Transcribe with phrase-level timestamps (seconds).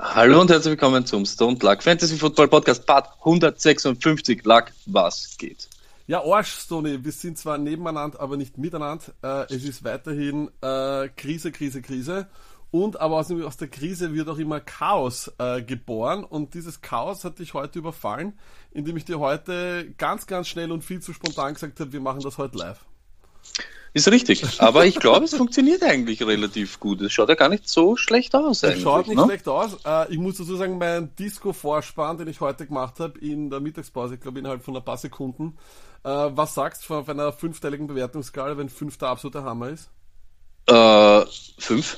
[0.00, 4.44] Hallo und herzlich willkommen zum Stone Luck Fantasy Football Podcast Part 156.
[4.44, 5.68] Luck, was geht?
[6.08, 9.04] Ja, Arsch, Stony, wir sind zwar nebeneinander, aber nicht miteinander.
[9.22, 12.28] Äh, es ist weiterhin äh, Krise, Krise, Krise.
[12.70, 16.24] Und aber aus, aus, der Krise wird auch immer Chaos äh, geboren.
[16.24, 18.38] Und dieses Chaos hat dich heute überfallen,
[18.70, 22.20] indem ich dir heute ganz, ganz schnell und viel zu spontan gesagt habe, wir machen
[22.22, 22.86] das heute live.
[23.92, 24.62] Ist richtig.
[24.62, 27.02] Aber ich glaube, es funktioniert eigentlich relativ gut.
[27.02, 28.62] Es schaut ja gar nicht so schlecht aus.
[28.62, 29.24] Es schaut nicht ne?
[29.24, 29.76] schlecht aus.
[29.84, 34.14] Äh, ich muss dazu sagen, mein Disco-Vorspann, den ich heute gemacht habe, in der Mittagspause,
[34.14, 35.58] ich glaube innerhalb von ein paar Sekunden.
[36.04, 39.90] Äh, was sagst du auf einer fünfteiligen Bewertungsskala, wenn fünf der absolute Hammer ist?
[40.66, 41.24] Äh,
[41.58, 41.96] fünf.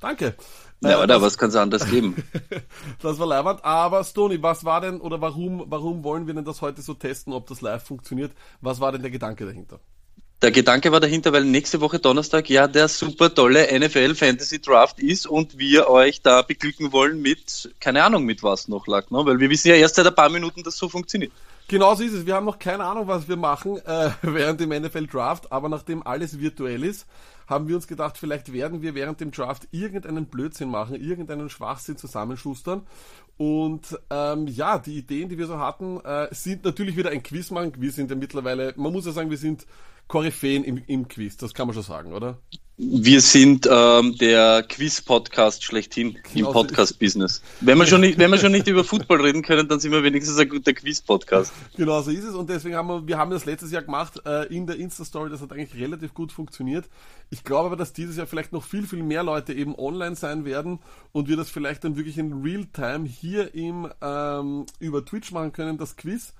[0.00, 0.36] Danke.
[0.80, 2.16] Ja, oder was kann es anders geben?
[3.00, 3.64] das war leibend.
[3.64, 7.32] Aber Stony, was war denn oder warum, warum wollen wir denn das heute so testen,
[7.32, 8.32] ob das live funktioniert?
[8.60, 9.80] Was war denn der Gedanke dahinter?
[10.42, 15.00] Der Gedanke war dahinter, weil nächste Woche Donnerstag ja der super tolle NFL Fantasy Draft
[15.00, 19.24] ist und wir euch da beglücken wollen mit, keine Ahnung mit was noch lag, ne?
[19.24, 21.32] weil wir wissen ja erst seit ein paar Minuten, dass so funktioniert.
[21.68, 22.26] Genau so ist es.
[22.26, 26.06] Wir haben noch keine Ahnung, was wir machen äh, während dem NFL Draft, aber nachdem
[26.06, 27.06] alles virtuell ist,
[27.46, 31.96] haben wir uns gedacht, vielleicht werden wir während dem Draft irgendeinen Blödsinn machen, irgendeinen Schwachsinn
[31.96, 32.86] zusammenschustern.
[33.36, 37.50] Und ähm, ja, die Ideen, die wir so hatten, äh, sind natürlich wieder ein Quiz
[37.50, 37.72] machen.
[37.78, 39.66] Wir sind ja mittlerweile, man muss ja sagen, wir sind
[40.06, 42.38] Koryphäen im, im Quiz, das kann man schon sagen, oder?
[42.76, 47.40] Wir sind ähm, der Quiz-Podcast schlechthin genau im Podcast-Business.
[47.60, 50.02] Wenn wir schon nicht, wenn wir schon nicht über Football reden können, dann sind wir
[50.02, 51.52] wenigstens ein guter Quiz-Podcast.
[51.76, 52.34] Genau, so ist es.
[52.34, 55.30] Und deswegen haben wir, wir haben das letztes Jahr gemacht äh, in der Insta-Story.
[55.30, 56.86] Das hat eigentlich relativ gut funktioniert.
[57.30, 60.44] Ich glaube aber, dass dieses Jahr vielleicht noch viel, viel mehr Leute eben online sein
[60.44, 60.80] werden
[61.12, 65.78] und wir das vielleicht dann wirklich in Real-Time hier im ähm, über Twitch machen können,
[65.78, 66.34] das Quiz.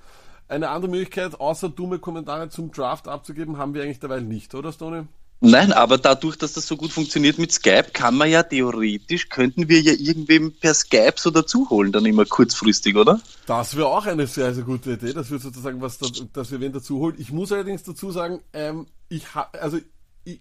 [0.48, 4.72] Eine andere Möglichkeit, außer dumme Kommentare zum Draft abzugeben, haben wir eigentlich dabei nicht, oder
[4.72, 5.06] Stone?
[5.44, 9.68] Nein, aber dadurch, dass das so gut funktioniert mit Skype, kann man ja theoretisch, könnten
[9.68, 13.20] wir ja irgendwem per Skype so dazuholen, dann immer kurzfristig, oder?
[13.46, 16.72] Das wäre auch eine sehr, sehr gute Idee, dass wir sozusagen was, dass wir wen
[16.72, 17.16] dazuholen.
[17.18, 19.78] Ich muss allerdings dazu sagen, ähm, ich ha also
[20.24, 20.40] ich,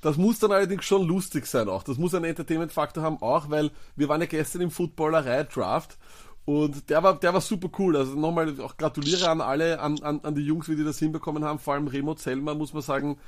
[0.00, 1.82] das muss dann allerdings schon lustig sein auch.
[1.82, 5.98] Das muss einen Entertainment-Faktor haben auch, weil wir waren ja gestern im Footballerei-Draft
[6.46, 7.96] und der war, der war super cool.
[7.96, 11.44] Also nochmal auch gratuliere an alle, an, an, an die Jungs, wie die das hinbekommen
[11.44, 11.58] haben.
[11.58, 13.18] Vor allem Remo Zellmer, muss man sagen,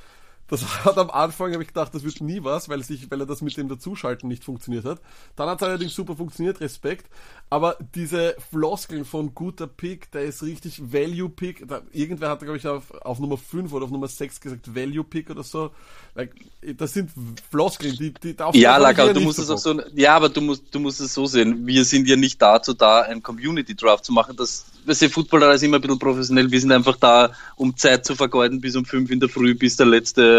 [0.48, 3.26] das hat am Anfang, habe ich gedacht, das wird nie was, weil, sich, weil er
[3.26, 5.00] das mit dem Dazuschalten nicht funktioniert hat.
[5.36, 7.06] Dann hat es allerdings super funktioniert, Respekt.
[7.48, 11.66] Aber diese Floskeln von guter Pick, der ist richtig Value Pick.
[11.66, 15.04] Da, irgendwer hat, glaube ich, auf, auf Nummer 5 oder auf Nummer 6 gesagt Value
[15.04, 15.70] Pick oder so.
[16.14, 16.34] Like,
[16.76, 17.10] das sind
[17.50, 20.74] Floskeln, die, die darf Ja, Lager, du musst es auch so, ja, aber du musst,
[20.74, 21.66] du musst es so sehen.
[21.66, 24.36] Wir sind ja nicht dazu da, ein Community Draft zu machen.
[24.36, 26.50] Das, weißt du, Footballer ist immer ein bisschen professionell.
[26.50, 29.76] Wir sind einfach da, um Zeit zu vergeuden bis um 5 in der Früh, bis
[29.76, 30.33] der letzte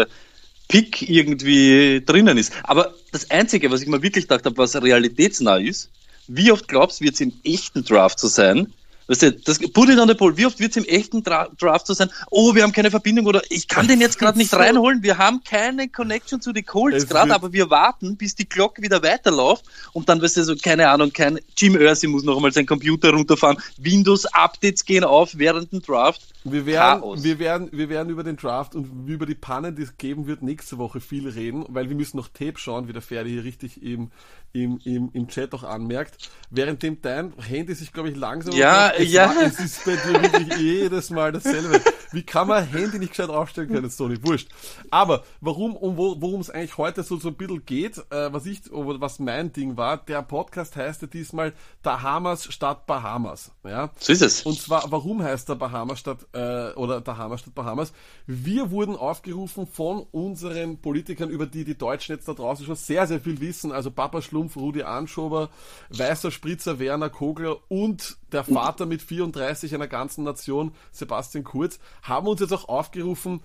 [0.68, 2.52] Pick irgendwie drinnen ist.
[2.64, 5.90] Aber das Einzige, was ich mir wirklich gedacht habe, was realitätsnah ist,
[6.28, 8.72] wie oft glaubst du, wird es im echten Draft so sein,
[9.08, 10.36] Weißt du, das put it on the pole.
[10.36, 12.10] Wie oft wird es im echten Dra Draft so sein?
[12.30, 15.02] Oh, wir haben keine Verbindung oder ich kann den jetzt gerade nicht reinholen.
[15.02, 19.02] Wir haben keine Connection zu den Colts gerade, aber wir warten, bis die Glocke wieder
[19.02, 22.66] weiterläuft und dann, weißt du, so, keine Ahnung, kein Jim Irsay muss noch einmal seinen
[22.66, 23.58] Computer runterfahren.
[23.78, 26.22] Windows-Updates gehen auf während dem Draft.
[26.50, 29.96] Wir werden, wir werden, wir werden über den Draft und über die Pannen, die es
[29.96, 33.30] geben wird, nächste Woche viel reden, weil wir müssen noch Tape schauen, wie der Ferdi
[33.30, 34.10] hier richtig im,
[34.52, 36.30] im, im, im Chat auch anmerkt.
[36.50, 39.28] Währenddem dein Handy sich, glaube ich, langsam ja, es ja.
[39.28, 41.80] War, es ist bei dir wirklich jedes Mal dasselbe.
[42.12, 44.16] Wie kann man Handy nicht gescheit aufstellen können, Sony?
[44.22, 44.48] Wurscht.
[44.90, 48.46] Aber warum und wo, worum es eigentlich heute so, so ein bisschen geht, äh, was
[48.46, 51.52] ich, oder was mein Ding war, der Podcast heißt ja diesmal
[51.82, 53.50] Bahamas statt Bahamas.
[53.64, 53.90] Ja?
[53.98, 54.42] So ist es.
[54.42, 57.92] Und zwar, warum heißt der Bahamas statt, äh, oder Bahamas statt Bahamas?
[58.26, 63.06] Wir wurden aufgerufen von unseren Politikern, über die die Deutschen jetzt da draußen schon sehr,
[63.06, 63.72] sehr viel wissen.
[63.72, 65.50] Also Papa Schlumpf, Rudi Anschober,
[65.90, 72.26] Weißer Spritzer, Werner Kogler und der Vater mit 34 einer ganzen Nation, Sebastian Kurz, haben
[72.26, 73.40] uns jetzt auch aufgerufen,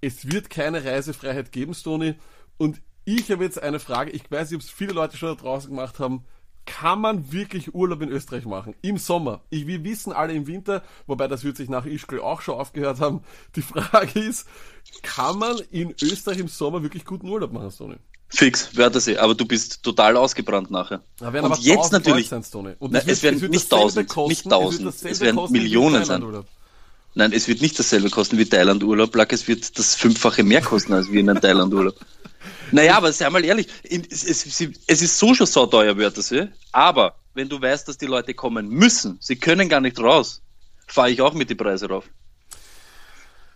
[0.00, 2.14] es wird keine Reisefreiheit geben, Stony.
[2.58, 5.40] Und ich habe jetzt eine Frage, ich weiß nicht, ob es viele Leute schon da
[5.40, 6.24] draußen gemacht haben.
[6.64, 8.74] Kann man wirklich Urlaub in Österreich machen?
[8.82, 9.40] Im Sommer.
[9.50, 13.00] Ich, wir wissen alle im Winter, wobei das wird sich nach Ischgl auch schon aufgehört
[13.00, 13.22] haben.
[13.56, 14.46] Die Frage ist,
[15.02, 17.96] kann man in Österreich im Sommer wirklich guten Urlaub machen, Stony?
[18.28, 21.02] Fix, werde sie, aber du bist total ausgebrannt nachher.
[21.18, 22.28] Da werden und jetzt natürlich.
[22.28, 22.42] Sein,
[22.78, 26.24] Und Na, es, werden nicht tausend, nicht tausend, es werden Millionen sein.
[27.14, 30.94] Nein, es wird nicht dasselbe kosten wie Thailand-Urlaub, Lack, es wird das Fünffache mehr kosten
[30.94, 31.94] als wie in einem Thailand-Urlaub.
[32.72, 37.16] Naja, aber sei mal ehrlich, es, es, es ist so schon so teuer, Wörtersee, aber
[37.34, 40.42] wenn du weißt, dass die Leute kommen müssen, sie können gar nicht raus,
[40.86, 42.08] fahre ich auch mit die Preise rauf.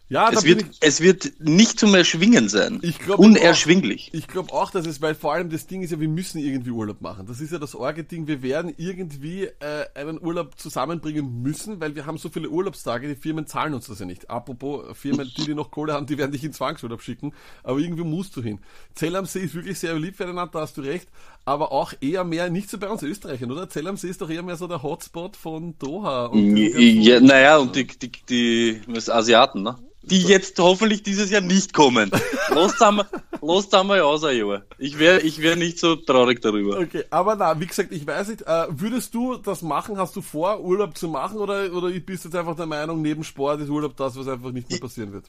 [0.09, 2.79] Ja, es wird, ich, es wird nicht zum Erschwingen sein.
[2.83, 4.11] Ich glaub, Unerschwinglich.
[4.11, 6.39] Auch, ich glaube auch, dass es, weil vor allem das Ding ist ja, wir müssen
[6.39, 7.27] irgendwie Urlaub machen.
[7.27, 8.29] Das ist ja das Orge-Ding.
[8.29, 13.17] Wir werden irgendwie äh, einen Urlaub zusammenbringen müssen, weil wir haben so viele Urlaubstage, die
[13.17, 14.31] Firmen zahlen uns das ja nicht.
[14.31, 17.33] Apropos Firmen, die, die noch Kohle haben, die werden dich in Zwangsurlaub schicken.
[17.65, 18.61] Aber irgendwie musst du hin.
[18.95, 21.09] Zell am See ist wirklich sehr beliebt, Ferdinand, da hast du recht.
[21.47, 23.69] Aber auch eher mehr, nicht so bei uns Österreichern, oder?
[23.69, 26.27] Zell am See ist doch eher mehr so der Hotspot von Doha.
[26.27, 29.77] Und ja, naja, und die, die, die, die Asiaten, ne?
[30.03, 32.11] die jetzt hoffentlich dieses Jahr nicht kommen.
[32.51, 33.07] Los haben wir,
[33.41, 34.65] los haben wir ja aus, Jahr.
[34.79, 36.79] Ich wäre ich wär nicht so traurig darüber.
[36.79, 39.99] Okay, aber na, wie gesagt, ich weiß nicht, äh, würdest du das machen?
[39.99, 43.25] Hast du vor, Urlaub zu machen oder, oder bist du jetzt einfach der Meinung, neben
[43.25, 45.27] Sport ist Urlaub das, was einfach nicht mehr passieren wird?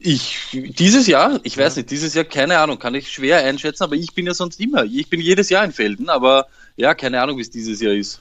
[0.00, 1.80] Ich, dieses Jahr, ich weiß ja.
[1.80, 4.84] nicht, dieses Jahr, keine Ahnung, kann ich schwer einschätzen, aber ich bin ja sonst immer,
[4.84, 6.46] ich bin jedes Jahr in Felden, aber
[6.76, 8.20] ja, keine Ahnung, wie es dieses Jahr ist.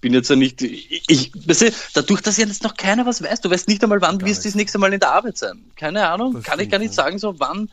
[0.00, 3.40] Bin jetzt ja nicht, ich, ich weißt du, dadurch, dass jetzt noch keiner was weiß,
[3.40, 5.64] du weißt nicht einmal, wann wirst du das nächste Mal in der Arbeit sein.
[5.74, 7.68] Keine Ahnung, das kann ich gar nicht sagen, so wann.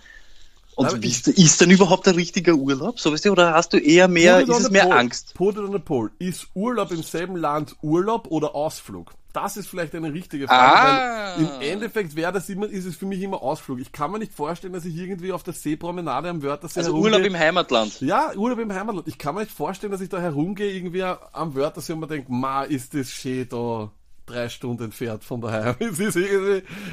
[0.78, 3.78] Und Aber ist, ist denn überhaupt ein richtiger Urlaub, so weißt du, oder hast du
[3.78, 4.96] eher mehr, ist es mehr Pole.
[4.96, 5.34] Angst?
[5.34, 6.26] Put it on the.
[6.26, 9.12] Ist Urlaub im selben Land Urlaub oder Ausflug?
[9.38, 11.36] das ist vielleicht eine richtige Frage, ah.
[11.38, 13.80] weil im Endeffekt wäre das immer, ist es für mich immer Ausflug.
[13.80, 17.12] Ich kann mir nicht vorstellen, dass ich irgendwie auf der Seepromenade am Wörthersee Also herumgehe.
[17.12, 18.02] Urlaub im Heimatland.
[18.02, 19.08] Ja, Urlaub im Heimatland.
[19.08, 22.32] Ich kann mir nicht vorstellen, dass ich da herumgehe irgendwie am Wörthersee und mir denke,
[22.32, 23.92] ma, ist das schön da
[24.28, 25.76] drei Stunden entfernt von daheim.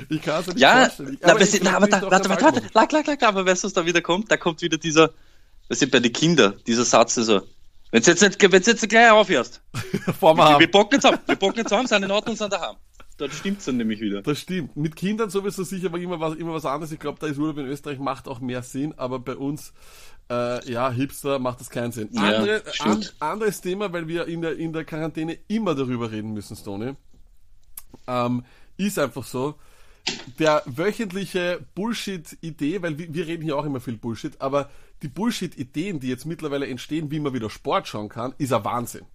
[0.09, 1.19] Ich kann es nicht ja, vorstellen.
[1.21, 3.67] Na, aber, ich, na, aber da, warte, warte, warte, lag, lag, lag, aber weißt du,
[3.67, 4.31] was da wieder kommt?
[4.31, 5.11] Da kommt wieder dieser,
[5.69, 7.43] was sind bei den Kindern, dieser Satz, so,
[7.91, 9.63] wenn du jetzt nicht, wenn du jetzt gleich aufhörst.
[9.73, 12.77] wir, wir, wir bocken jetzt ab, wir bocken jetzt haben, sind in Ordnung, sind daheim.
[13.19, 14.21] Dort stimmt es dann nämlich wieder.
[14.23, 14.77] Das stimmt.
[14.77, 16.91] Mit Kindern sowieso sicher aber immer was, immer was anderes.
[16.91, 19.73] Ich glaube, da ist Urlaub in Österreich macht auch mehr Sinn, aber bei uns,
[20.29, 22.09] äh, ja, Hipster macht das keinen Sinn.
[22.11, 26.33] Ja, Andere, an, anderes Thema, weil wir in der, in der Quarantäne immer darüber reden
[26.33, 26.97] müssen, Stone.
[28.07, 28.45] Ähm,
[28.77, 29.55] ist einfach so,
[30.39, 34.71] der wöchentliche Bullshit-Idee, weil wir, wir, reden hier auch immer viel Bullshit, aber
[35.03, 39.07] die Bullshit-Ideen, die jetzt mittlerweile entstehen, wie man wieder Sport schauen kann, ist ein Wahnsinn.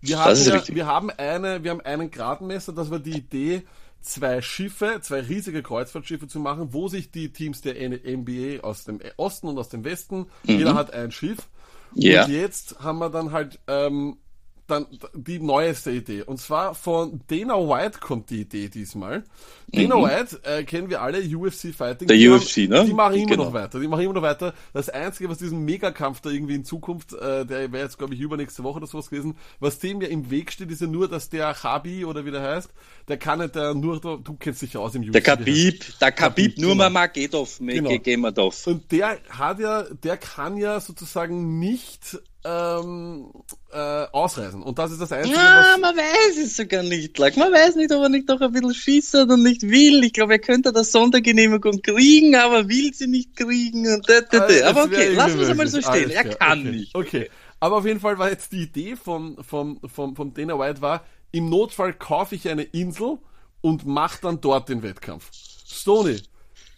[0.00, 3.62] Wir haben, ja, wir haben eine, wir haben einen Gradmesser, das war die Idee,
[4.00, 9.00] zwei Schiffe, zwei riesige Kreuzfahrtschiffe zu machen, wo sich die Teams der NBA aus dem
[9.16, 10.58] Osten und aus dem Westen, mhm.
[10.58, 11.48] jeder hat ein Schiff.
[11.96, 12.24] Yeah.
[12.24, 14.18] Und jetzt haben wir dann halt ähm,
[14.66, 16.22] dann die neueste Idee.
[16.22, 19.24] Und zwar von Dana White kommt die Idee diesmal.
[19.68, 20.02] Dana mhm.
[20.02, 22.08] White äh, kennen wir alle, UFC Fighting.
[22.08, 22.84] Der die UFC, haben, ne?
[22.86, 23.44] Die machen immer genau.
[23.44, 23.80] noch weiter.
[23.80, 24.54] Die machen immer noch weiter.
[24.72, 28.20] Das Einzige, was diesen Megakampf da irgendwie in Zukunft, äh, der wäre jetzt, glaube ich,
[28.20, 31.30] übernächste Woche oder sowas gewesen, was dem ja im Weg steht, ist ja nur, dass
[31.30, 32.70] der Chabi oder wie der heißt,
[33.08, 35.12] der kann nicht der nur, du kennst dich aus im UFC.
[35.12, 36.90] Der Khabib, der Khabib nur genau.
[36.90, 38.50] Magedov, genau.
[38.66, 43.32] Und der hat ja, der kann ja sozusagen nicht ähm,
[43.72, 44.62] äh, ausreisen.
[44.62, 47.18] Und das ist das Einzige, Ja, was man weiß es sogar nicht.
[47.18, 47.36] Like.
[47.36, 50.04] Man weiß nicht, ob er nicht doch ein bisschen schießt oder nicht will.
[50.04, 53.92] Ich glaube, er könnte das Sondergenehmigung kriegen, aber will sie nicht kriegen.
[53.92, 54.68] Und da, da, da.
[54.68, 56.10] Aber okay, lassen wir es einmal so stehen.
[56.10, 56.70] Er kann okay.
[56.70, 56.94] nicht.
[56.94, 57.30] Okay.
[57.58, 61.04] Aber auf jeden Fall war jetzt die Idee von, von, von, von Dana White war,
[61.32, 63.18] im Notfall kaufe ich eine Insel
[63.60, 65.30] und mache dann dort den Wettkampf.
[65.32, 66.22] Stoney,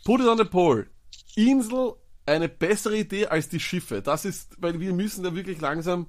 [0.05, 0.87] put it on the pole.
[1.35, 1.95] Insel
[2.29, 4.03] eine bessere Idee als die Schiffe.
[4.03, 6.07] Das ist, weil wir müssen da wirklich langsam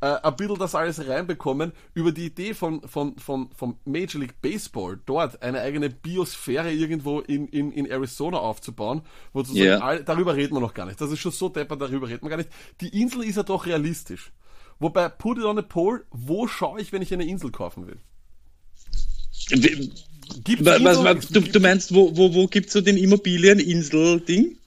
[0.00, 1.72] äh, ein bisschen das alles reinbekommen.
[1.94, 7.20] Über die Idee von, von, von, von Major League Baseball, dort eine eigene Biosphäre irgendwo
[7.20, 9.78] in, in, in Arizona aufzubauen, wo yeah.
[9.78, 11.00] all, darüber reden wir noch gar nicht.
[11.00, 12.50] Das ist schon so deppert, darüber reden wir gar nicht.
[12.80, 14.32] Die Insel ist ja doch realistisch.
[14.78, 17.98] Wobei, put it on a pole, wo schaue ich, wenn ich eine Insel kaufen will?
[20.44, 24.58] Gibt's was, was, du, du meinst, wo, wo, wo gibt es so den Immobilieninsel-Ding?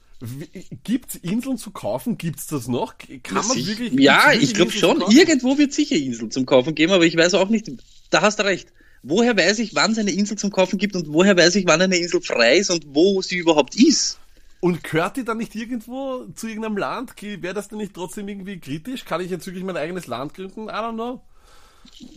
[0.84, 2.18] Gibt es Inseln zu kaufen?
[2.18, 2.94] Gibt es das noch?
[3.22, 3.92] Kann man wirklich.
[3.94, 5.00] Ja, ich glaube schon.
[5.10, 7.70] Irgendwo wird sicher Inseln zum Kaufen geben, aber ich weiß auch nicht.
[8.10, 8.72] Da hast du recht.
[9.02, 11.80] Woher weiß ich, wann es eine Insel zum Kaufen gibt und woher weiß ich, wann
[11.80, 14.18] eine Insel frei ist und wo sie überhaupt ist?
[14.60, 17.14] Und gehört die dann nicht irgendwo zu irgendeinem Land?
[17.22, 19.06] Wäre das denn nicht trotzdem irgendwie kritisch?
[19.06, 20.68] Kann ich jetzt wirklich mein eigenes Land gründen?
[20.68, 21.22] I don't know.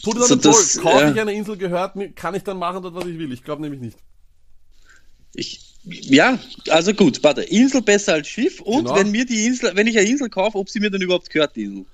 [0.03, 2.95] Put it on so the Kaufe ich eine Insel gehört, kann ich dann machen dort,
[2.95, 3.31] was ich will?
[3.31, 3.98] Ich glaube nämlich nicht.
[5.33, 8.96] Ich, ja, also gut, warte, Insel besser als Schiff und genau.
[8.96, 11.56] wenn mir die Insel, wenn ich eine Insel kaufe, ob sie mir dann überhaupt gehört,
[11.56, 11.86] die Insel.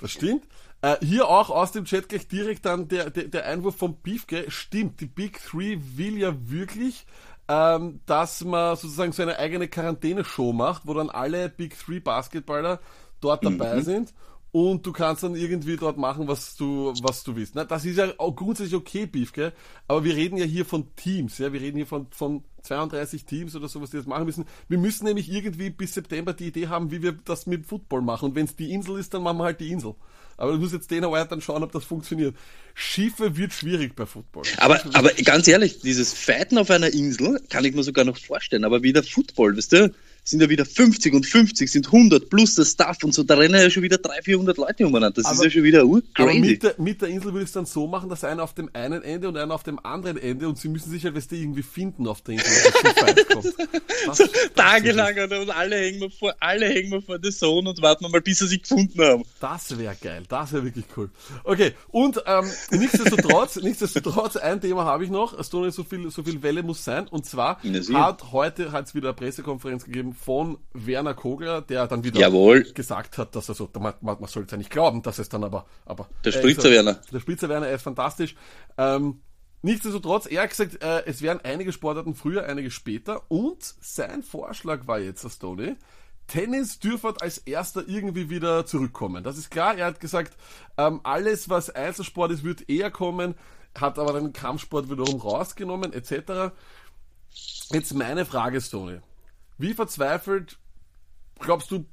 [0.00, 0.44] Das stimmt.
[0.82, 4.44] Äh, hier auch aus dem Chat gleich direkt dann der, der, der Einwurf von Beefke.
[4.48, 7.06] Stimmt, die Big Three will ja wirklich,
[7.48, 12.80] ähm, dass man sozusagen so eine eigene Quarantäne-Show macht, wo dann alle Big Three Basketballer
[13.20, 13.82] dort dabei mhm.
[13.82, 14.14] sind
[14.52, 17.56] und du kannst dann irgendwie dort machen, was du, was du willst.
[17.56, 19.52] Na, das ist ja auch grundsätzlich okay, Beef, gell?
[19.88, 21.52] Aber wir reden ja hier von Teams, ja?
[21.52, 24.44] Wir reden hier von, von 32 Teams oder sowas, die das machen müssen.
[24.68, 28.30] Wir müssen nämlich irgendwie bis September die Idee haben, wie wir das mit Football machen.
[28.30, 29.94] Und wenn es die Insel ist, dann machen wir halt die Insel.
[30.36, 32.34] Aber du musst jetzt Dana White dann schauen, ob das funktioniert.
[32.74, 34.44] Schiffe wird schwierig bei Football.
[34.56, 38.64] Aber, aber ganz ehrlich, dieses Fighten auf einer Insel kann ich mir sogar noch vorstellen.
[38.64, 39.94] Aber wieder Football, weißt du?
[40.24, 43.60] Sind ja wieder 50 und 50 sind 100 plus das Stuff und so, da rennen
[43.60, 45.22] ja schon wieder 300, 400 Leute umeinander.
[45.22, 46.30] Das aber, ist ja schon wieder uh, crazy.
[46.30, 48.54] Aber mit der, mit der Insel würde ich es dann so machen, dass einer auf
[48.54, 51.30] dem einen Ende und einer auf dem anderen Ende und sie müssen sich halt, weißt
[51.30, 52.52] du, irgendwie finden auf der Insel,
[54.14, 58.10] so, Tagelang und alle hängen wir vor, alle hängen wir vor der Zone und warten
[58.10, 59.24] mal, bis sie sich gefunden haben.
[59.40, 61.10] Das wäre geil, das wäre wirklich cool.
[61.44, 66.42] Okay, und ähm, nichtsdestotrotz, nichtsdestotrotz, ein Thema habe ich noch, Stone so viel, so viel
[66.42, 67.60] Welle muss sein, und zwar
[67.92, 72.62] hat heute hat's wieder eine Pressekonferenz gegeben von Werner Kogler, der dann wieder Jawohl.
[72.72, 75.28] gesagt hat, dass er so, man, man, man soll es ja nicht glauben, dass es
[75.28, 78.34] dann aber, aber der Spritzer Werner, der Spritzer Werner, er ist fantastisch.
[78.78, 79.20] Ähm,
[79.64, 83.22] Nichtsdestotrotz, er hat gesagt, äh, es wären einige Sportarten früher, einige später.
[83.28, 85.76] Und sein Vorschlag war jetzt, Stony,
[86.26, 89.24] Tennis dürfte als erster irgendwie wieder zurückkommen.
[89.24, 89.76] Das ist klar.
[89.76, 90.36] Er hat gesagt,
[90.76, 93.36] ähm, alles, was Einzelsport ist, wird eher kommen,
[93.74, 96.52] hat aber den Kampfsport wiederum rausgenommen, etc.
[97.70, 98.98] Jetzt meine Frage, Stony.
[99.58, 100.58] Wie verzweifelt
[101.38, 101.84] glaubst du,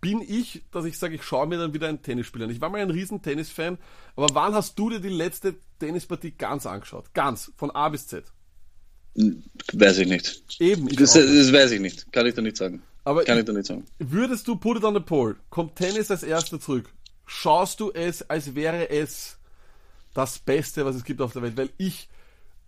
[0.00, 2.50] bin ich, dass ich sage, ich schaue mir dann wieder ein Tennisspiel an?
[2.50, 3.78] Ich war mal ein riesen Tennisfan,
[4.14, 7.12] aber wann hast du dir die letzte Tennispartie ganz angeschaut?
[7.14, 8.24] Ganz, von A bis Z?
[9.72, 10.42] Weiß ich nicht.
[10.60, 10.88] Eben.
[10.88, 12.12] Ich das, das, weiß ich nicht.
[12.12, 12.82] Kann ich da nicht sagen.
[13.04, 13.86] Aber Kann ich, ich da nicht sagen.
[13.98, 16.92] Würdest du put it on the pole, kommt Tennis als erster zurück,
[17.24, 19.38] schaust du es, als wäre es
[20.12, 21.56] das Beste, was es gibt auf der Welt?
[21.56, 22.08] Weil ich,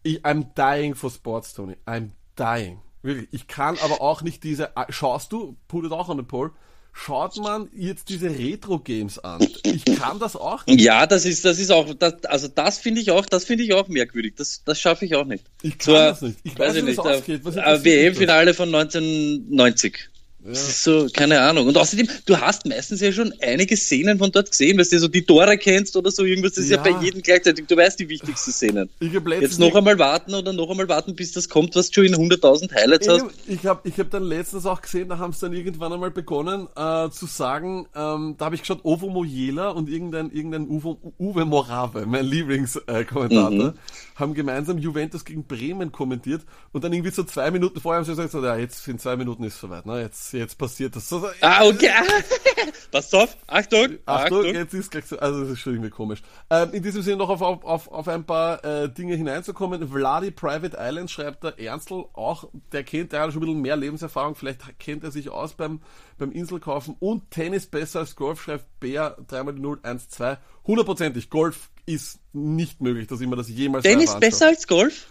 [0.02, 1.76] ich I'm dying for sports, Tony.
[1.86, 2.78] I'm dying.
[3.02, 3.28] Wirklich.
[3.30, 4.76] Ich kann aber auch nicht diese.
[4.76, 6.50] Ah, schaust du, put it auch on the poll,
[6.92, 9.46] schaut man jetzt diese Retro-Games an.
[9.62, 10.80] Ich kann das auch nicht.
[10.80, 13.74] Ja, das ist, das ist auch, das, also das finde ich auch, das finde ich
[13.74, 14.34] auch merkwürdig.
[14.36, 15.44] Das, das schaffe ich auch nicht.
[15.62, 16.38] Ich kann so, das nicht.
[16.42, 16.98] Ich weiß, weiß nicht.
[16.98, 20.10] Das äh, WM-Finale von 1990.
[20.40, 20.50] Ja.
[20.50, 21.66] Das ist so, keine Ahnung.
[21.66, 25.08] Und außerdem, du hast meistens ja schon einige Szenen von dort gesehen, weißt du, so
[25.08, 27.66] die Tore kennst oder so irgendwas, das ist ja, ja bei jedem gleichzeitig.
[27.66, 28.88] Du weißt die wichtigsten Szenen.
[29.00, 32.30] Jetzt noch einmal warten oder noch einmal warten, bis das kommt, was du schon in
[32.30, 33.24] 100.000 Highlights hast.
[33.48, 36.68] Ich habe ich hab dann letztens auch gesehen, da haben sie dann irgendwann einmal begonnen
[36.76, 41.44] äh, zu sagen, ähm, da habe ich geschaut, Ovo Mojela und irgendein, irgendein Uwe, Uwe
[41.46, 43.74] Morave, mein Lieblingskommentator, mhm.
[44.14, 46.42] haben gemeinsam Juventus gegen Bremen kommentiert
[46.72, 49.16] und dann irgendwie so zwei Minuten vorher haben sie gesagt, so, ja, jetzt in zwei
[49.16, 50.00] Minuten ist es soweit, ne?
[50.00, 51.12] jetzt jetzt, passiert das.
[51.40, 51.90] Ah, okay.
[52.90, 54.38] Pass auf, Achtung, Achtung.
[54.38, 56.22] Achtung, jetzt ist gleich so, also das ist schon irgendwie komisch.
[56.50, 59.88] Ähm, in diesem Sinne noch auf, auf, auf ein paar äh, Dinge hineinzukommen.
[59.88, 63.76] Vladi Private Island schreibt der Ernstl auch, der kennt, der hat schon ein bisschen mehr
[63.76, 65.80] Lebenserfahrung, vielleicht kennt er sich aus beim,
[66.16, 70.38] beim Inselkaufen und Tennis besser als Golf, schreibt Bär 3x012.
[70.66, 75.06] Hundertprozentig, Golf ist nicht möglich, dass ich mir das jemals Tennis besser als Golf?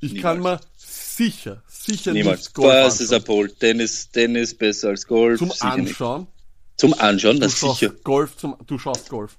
[0.00, 0.22] Ich Niemals.
[0.22, 0.60] kann mir
[1.24, 2.40] sicher, sicher Niemals.
[2.40, 3.50] nicht Golf Das ist ein Pol.
[3.50, 5.38] Tennis, Tennis besser als Golf.
[5.38, 6.20] Zum Anschauen?
[6.20, 6.30] Nicht.
[6.76, 7.90] Zum Anschauen, das du sicher.
[8.02, 9.36] Golf zum, du schaust Golf.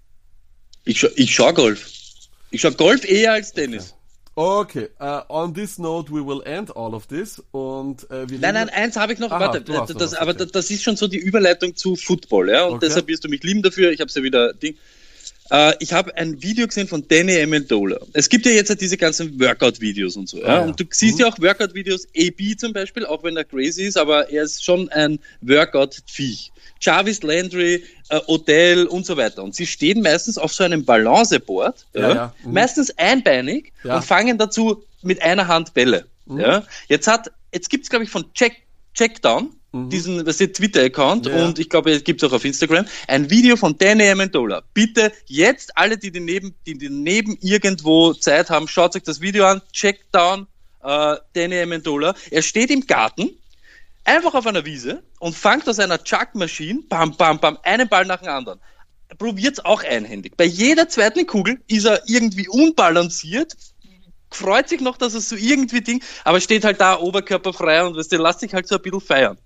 [0.86, 1.90] Ich, scha ich schau Golf.
[2.52, 3.94] Ich schau Golf eher als Tennis.
[4.36, 8.56] Okay, uh, on this note we will end all of this und uh, wir Nein,
[8.56, 9.32] nein, eins habe ich noch.
[9.32, 10.48] Aha, warte, das, das, aber okay.
[10.52, 12.88] das ist schon so die Überleitung zu Football, ja, und okay.
[12.88, 13.92] deshalb wirst du mich lieben dafür.
[13.92, 14.76] Ich habe es ja wieder Ding.
[15.50, 17.98] Äh, ich habe ein Video gesehen von Danny Amendola.
[18.14, 20.40] Es gibt ja jetzt diese ganzen Workout-Videos und so.
[20.40, 20.46] Ja?
[20.46, 20.62] Ah, ja.
[20.62, 21.22] Und du siehst mhm.
[21.22, 24.90] ja auch Workout-Videos, AB zum Beispiel, auch wenn er crazy ist, aber er ist schon
[24.90, 26.52] ein Workout-Viech.
[26.82, 29.44] Jarvis Landry, äh, Odell und so weiter.
[29.44, 32.36] Und sie stehen meistens auf so einem Balanceboard, ja, ja.
[32.44, 32.54] Mhm.
[32.54, 36.06] meistens einbeinig und fangen dazu mit einer Hand Bälle.
[36.26, 36.40] Mhm.
[36.40, 36.64] Ja?
[36.88, 39.90] Jetzt hat, jetzt gibt's glaube ich von Check, Checkdown, mhm.
[39.90, 41.46] diesen Twitter-Account ja.
[41.46, 44.64] und ich glaube, es gibt auch auf Instagram, ein Video von Danny Amendola.
[44.74, 49.62] Bitte jetzt alle, die neben, die neben irgendwo Zeit haben, schaut euch das Video an,
[49.74, 50.48] checkt down
[50.84, 52.16] äh, Danny Amendola.
[52.32, 53.32] Er steht im Garten,
[54.06, 58.22] einfach auf einer Wiese und fangt aus einer Chuck-Maschine, bam, bam, bam, einen Ball nach
[58.22, 58.60] dem anderen.
[59.18, 60.36] Probiert's auch einhändig.
[60.38, 63.56] Bei jeder zweiten Kugel ist er irgendwie unbalanciert,
[64.32, 68.12] freut sich noch, dass er so irgendwie Ding, aber steht halt da oberkörperfrei und weißt
[68.12, 69.38] du, lasst sich halt so ein bisschen feiern.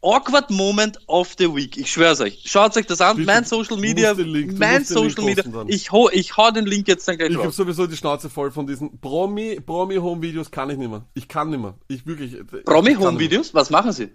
[0.00, 1.76] Awkward Moment of the Week.
[1.76, 2.42] Ich schwör's euch.
[2.46, 3.16] Schaut euch das an.
[3.16, 4.12] Bitte, mein Social Media.
[4.12, 5.44] Link, mein Social Media.
[5.66, 7.46] Ich, ho, ich hau den Link jetzt dann gleich Ich raus.
[7.46, 11.04] hab sowieso die Schnauze voll von diesen Promi, Promi Home Videos kann ich nicht mehr.
[11.14, 11.74] Ich kann nicht mehr.
[11.88, 12.36] Ich wirklich.
[12.64, 13.54] Promi Home Videos?
[13.54, 14.10] Was machen sie?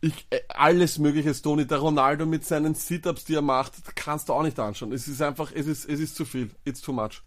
[0.00, 1.66] Ich, äh, alles mögliche, Tony.
[1.66, 4.92] Der Ronaldo mit seinen Sit-Ups, die er macht, kannst du auch nicht anschauen.
[4.92, 6.50] Es ist einfach, es ist, es ist zu viel.
[6.64, 7.22] It's too much.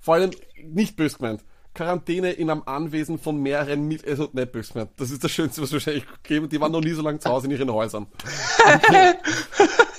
[0.00, 0.30] Vor allem,
[0.72, 1.42] nicht böse gemeint.
[1.74, 4.90] Quarantäne in einem Anwesen von mehreren Mit also nicht böse gemeint.
[4.96, 6.48] Das ist das Schönste, was wahrscheinlich gegeben.
[6.48, 8.06] Die waren noch nie so lange zu Hause in ihren Häusern.
[8.64, 9.14] Okay.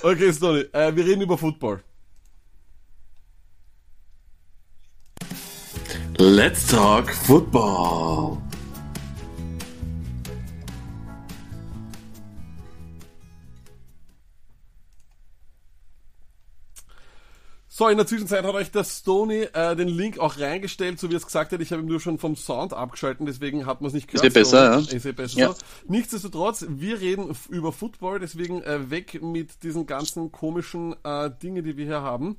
[0.02, 1.82] Okay, Stoney, äh, wir reden über Football.
[6.18, 8.38] Let's talk football.
[17.76, 21.14] So, in der Zwischenzeit hat euch der Stony äh, den Link auch reingestellt, so wie
[21.14, 21.60] er es gesagt hat.
[21.60, 24.24] Ich habe ihn nur schon vom Sound abgeschalten, deswegen hat man es nicht gehört.
[24.24, 24.78] Ist eh besser, ja.
[24.78, 25.52] Ist eh besser ja.
[25.52, 25.58] so.
[25.88, 31.76] Nichtsdestotrotz, wir reden über Football, deswegen äh, weg mit diesen ganzen komischen äh, Dinge, die
[31.76, 32.36] wir hier haben.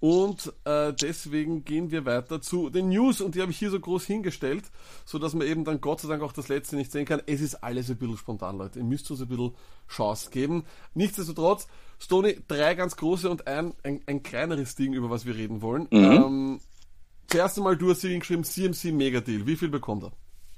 [0.00, 3.78] Und äh, deswegen gehen wir weiter zu den News und die habe ich hier so
[3.78, 4.64] groß hingestellt,
[5.04, 7.22] so dass man eben dann Gott sei Dank auch das letzte nicht sehen kann.
[7.26, 8.80] Es ist alles ein bisschen spontan, Leute.
[8.80, 9.54] Ihr müsst uns ein bisschen
[9.88, 10.64] Chance geben.
[10.94, 11.68] Nichtsdestotrotz,
[12.00, 15.86] Stony, drei ganz große und ein, ein, ein kleineres Ding, über was wir reden wollen.
[15.90, 16.04] Mhm.
[16.04, 16.60] Ähm,
[17.28, 19.46] zuerst einmal, du hast hier geschrieben, CMC Mega Deal.
[19.46, 20.12] Wie viel bekommt er?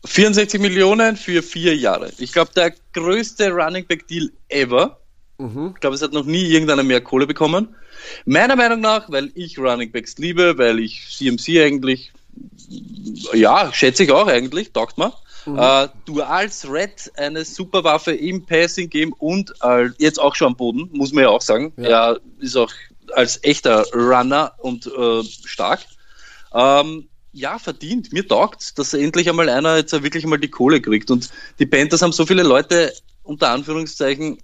[0.07, 2.12] 64 Millionen für vier Jahre.
[2.19, 5.00] Ich glaube, der größte Running Back Deal ever.
[5.38, 5.73] Mhm.
[5.75, 7.75] Ich glaube, es hat noch nie irgendeiner mehr Kohle bekommen.
[8.25, 12.12] Meiner Meinung nach, weil ich Running Backs liebe, weil ich CMC eigentlich,
[13.33, 15.12] ja, schätze ich auch eigentlich, taugt man.
[15.47, 15.59] Mhm.
[15.59, 20.57] Äh, Dual Threat, eine super Waffe im Passing Game und äh, jetzt auch schon am
[20.57, 21.73] Boden, muss man ja auch sagen.
[21.76, 22.12] Ja.
[22.12, 22.73] Er ist auch
[23.12, 25.81] als echter Runner und äh, stark.
[26.55, 28.12] Ähm, ja, verdient.
[28.12, 31.11] Mir taugt, dass endlich einmal einer jetzt wirklich mal die Kohle kriegt.
[31.11, 32.93] Und die Panthers haben so viele Leute
[33.25, 34.38] unter Anführungszeichen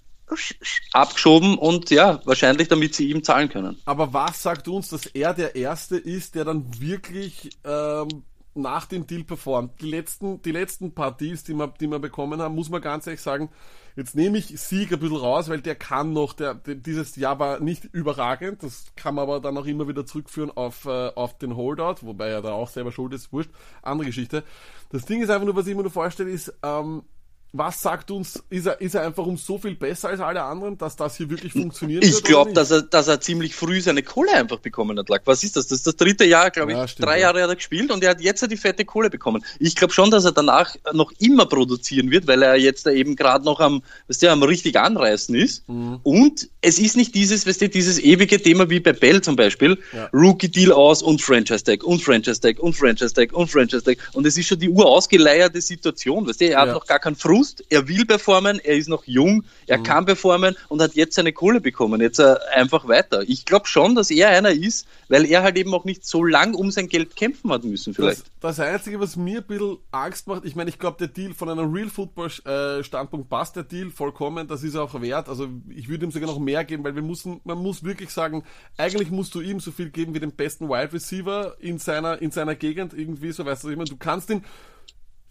[0.93, 3.77] abgeschoben und ja, wahrscheinlich damit sie ihm zahlen können.
[3.85, 9.07] Aber was sagt uns, dass er der Erste ist, der dann wirklich ähm, nach dem
[9.07, 9.81] Deal performt.
[9.81, 13.07] Die letzten, die letzten paar Deals, die wir, die wir bekommen haben, muss man ganz
[13.07, 13.51] ehrlich sagen,
[13.97, 17.61] jetzt nehme ich Sieg ein bisschen raus, weil der kann noch, der, dieses Jahr war
[17.61, 21.57] nicht überragend, das kann man aber dann auch immer wieder zurückführen auf, äh, auf den
[21.57, 23.51] Holdout, wobei er da auch selber schuld ist, wurscht,
[23.83, 24.45] andere Geschichte.
[24.91, 27.03] Das Ding ist einfach nur, was ich mir nur vorstelle, ist, ähm,
[27.53, 30.79] was sagt uns, ist er, ist er einfach um so viel besser als alle anderen,
[30.79, 32.05] dass das hier wirklich funktioniert?
[32.05, 35.09] Ich glaube, dass er, dass er ziemlich früh seine Kohle einfach bekommen hat.
[35.25, 35.67] Was ist das?
[35.67, 36.79] Das ist das dritte Jahr, glaube ich.
[36.79, 37.27] Ja, stimmt, Drei ja.
[37.27, 39.45] Jahre hat er gespielt und er hat jetzt die fette Kohle bekommen.
[39.59, 43.17] Ich glaube schon, dass er danach noch immer produzieren wird, weil er jetzt da eben
[43.17, 45.69] gerade noch am, weißt du, am richtig anreißen ist.
[45.69, 45.99] Mhm.
[46.05, 49.77] Und es ist nicht dieses, weißt du, dieses ewige Thema wie bei Bell zum Beispiel.
[49.93, 50.09] Ja.
[50.13, 53.97] Rookie Deal aus und Franchise Tag und Franchise Tag und Franchise Tag und Franchise Tag.
[54.13, 57.40] Und es ist schon die urausgeleierte Situation, weißt du, er hat noch gar keinen Frust
[57.41, 59.83] Frust, er will performen, er ist noch jung, er mhm.
[59.83, 62.01] kann performen und hat jetzt seine Kohle bekommen.
[62.01, 63.23] Jetzt äh, einfach weiter.
[63.27, 66.55] Ich glaube schon, dass er einer ist, weil er halt eben auch nicht so lang
[66.55, 68.31] um sein Geld kämpfen hat müssen, vielleicht.
[68.41, 71.33] Das, das Einzige, was mir ein bisschen Angst macht, ich meine, ich glaube, der Deal
[71.33, 75.29] von einem Real Football-Standpunkt äh, passt der Deal vollkommen, das ist auch wert.
[75.29, 78.45] Also ich würde ihm sogar noch mehr geben, weil wir müssen, man muss wirklich sagen,
[78.77, 82.31] eigentlich musst du ihm so viel geben wie dem besten Wide Receiver in seiner, in
[82.31, 84.45] seiner Gegend irgendwie, so weißt du, ich meine, du kannst ihn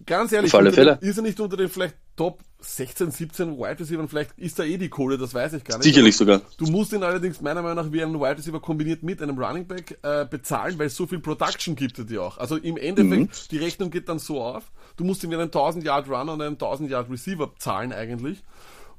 [0.05, 0.97] ganz ehrlich, Auf alle Fälle.
[1.01, 4.07] ist er nicht unter den vielleicht Top 16, 17 Wide Receiver?
[4.07, 5.85] Vielleicht ist da eh die Kohle, das weiß ich gar nicht.
[5.85, 6.41] Sicherlich sogar.
[6.57, 9.67] Du musst ihn allerdings meiner Meinung nach wie einen Wide Receiver kombiniert mit einem Running
[9.67, 12.37] Back äh, bezahlen, weil es so viel Production gibt er dir auch.
[12.37, 13.49] Also im Endeffekt, mhm.
[13.51, 16.55] die Rechnung geht dann so auf, du musst ihm einen 1000 Yard Runner und einen
[16.55, 18.43] 1000 Yard Receiver zahlen eigentlich.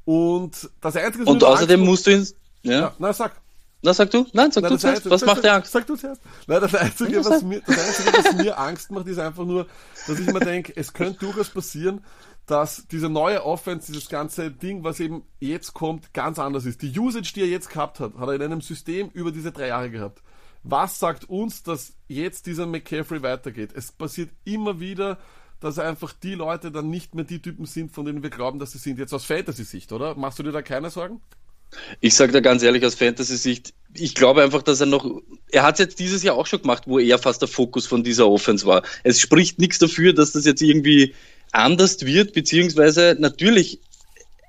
[0.05, 2.27] Und das Einzige, Und außerdem musst du ihn,
[2.63, 2.73] ja.
[2.73, 3.41] ja na, sag.
[3.83, 4.27] Na, sag du?
[4.33, 5.09] Nein, sag Nein, du zuerst.
[5.09, 5.73] Was macht dir Angst?
[5.73, 6.21] Sag du zuerst.
[6.47, 9.67] Nein, das Einzige, was mir, das Einzige, was mir Angst macht, ist einfach nur,
[10.07, 12.05] dass ich mir denke, es könnte durchaus passieren,
[12.47, 16.83] dass diese neue Offense, dieses ganze Ding, was eben jetzt kommt, ganz anders ist.
[16.83, 19.69] Die Usage, die er jetzt gehabt hat, hat er in einem System über diese drei
[19.69, 20.23] Jahre gehabt.
[20.63, 23.71] Was sagt uns, dass jetzt dieser McCaffrey weitergeht?
[23.75, 25.19] Es passiert immer wieder,
[25.61, 28.73] dass einfach die Leute dann nicht mehr die Typen sind, von denen wir glauben, dass
[28.73, 28.99] sie sind.
[28.99, 30.15] Jetzt aus Fantasy-Sicht, oder?
[30.17, 31.21] Machst du dir da keine Sorgen?
[32.01, 35.75] Ich sage da ganz ehrlich aus Fantasy-Sicht, ich glaube einfach, dass er noch, er hat
[35.75, 38.67] es jetzt dieses Jahr auch schon gemacht, wo er fast der Fokus von dieser Offense
[38.67, 38.83] war.
[39.03, 41.15] Es spricht nichts dafür, dass das jetzt irgendwie
[41.53, 43.81] anders wird, beziehungsweise natürlich,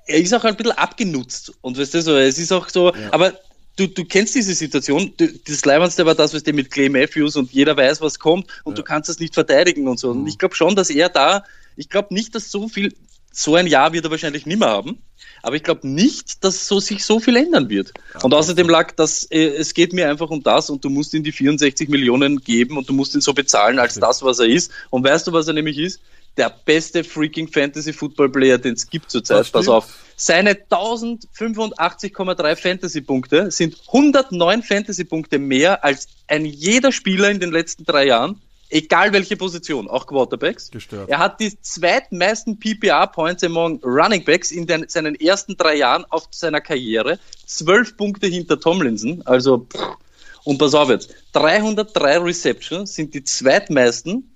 [0.06, 3.12] er ist auch ein bisschen abgenutzt und weißt du so, es ist auch so, ja.
[3.12, 3.34] aber
[3.76, 7.36] du, du kennst diese Situation, du, das Leibendste war das, was du mit Clay Matthews
[7.36, 8.76] und jeder weiß, was kommt und ja.
[8.76, 10.10] du kannst das nicht verteidigen und so.
[10.10, 10.26] Und mhm.
[10.28, 11.44] ich glaube schon, dass er da,
[11.76, 12.94] ich glaube nicht, dass so viel,
[13.32, 15.02] so ein Jahr wird er wahrscheinlich nicht mehr haben.
[15.42, 17.92] Aber ich glaube nicht, dass so sich so viel ändern wird.
[18.22, 21.24] Und außerdem lag das, äh, es geht mir einfach um das und du musst ihm
[21.24, 24.70] die 64 Millionen geben und du musst ihn so bezahlen als das, was er ist.
[24.90, 26.00] Und weißt du, was er nämlich ist?
[26.36, 29.50] Der beste freaking Fantasy Football Player, den es gibt zurzeit.
[29.50, 29.88] Pass auf.
[30.16, 37.50] Seine 1085,3 Fantasy Punkte sind 109 Fantasy Punkte mehr als ein jeder Spieler in den
[37.50, 38.40] letzten drei Jahren
[38.72, 40.70] egal welche Position, auch Quarterbacks.
[40.70, 41.08] Gestört.
[41.08, 46.28] Er hat die zweitmeisten PPR-Points among Running Backs in den, seinen ersten drei Jahren auf
[46.30, 47.18] seiner Karriere.
[47.46, 49.96] Zwölf Punkte hinter Tomlinson, also pff.
[50.44, 54.34] und pass auf jetzt, 303 Receptions sind die zweitmeisten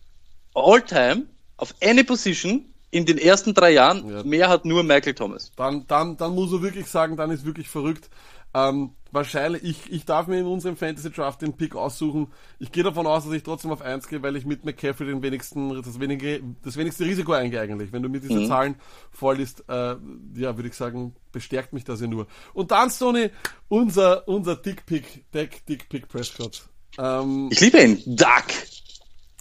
[0.55, 4.09] all-time auf any Position in den ersten drei Jahren.
[4.09, 4.23] Ja.
[4.23, 5.53] Mehr hat nur Michael Thomas.
[5.57, 8.09] Dann, dann, dann muss er wirklich sagen, dann ist wirklich verrückt.
[8.55, 12.29] Ähm, wahrscheinlich, ich, ich darf mir in unserem Fantasy Draft den Pick aussuchen.
[12.61, 15.23] Ich gehe davon aus, dass ich trotzdem auf 1 gehe, weil ich mit McCaffrey den
[15.23, 17.93] wenigsten, das, wenige, das wenigste Risiko eingehe eigentlich.
[17.93, 18.47] Wenn du mir diese mhm.
[18.47, 18.77] Zahlen
[19.11, 19.97] vorliest, äh,
[20.35, 22.27] ja, würde ich sagen, bestärkt mich das ja nur.
[22.53, 23.31] Und dann, Sony,
[23.69, 26.69] unser, unser Dick-Pick, Deck Dick-Pick Prescott.
[26.99, 28.45] Ähm, ich liebe ihn, Duck.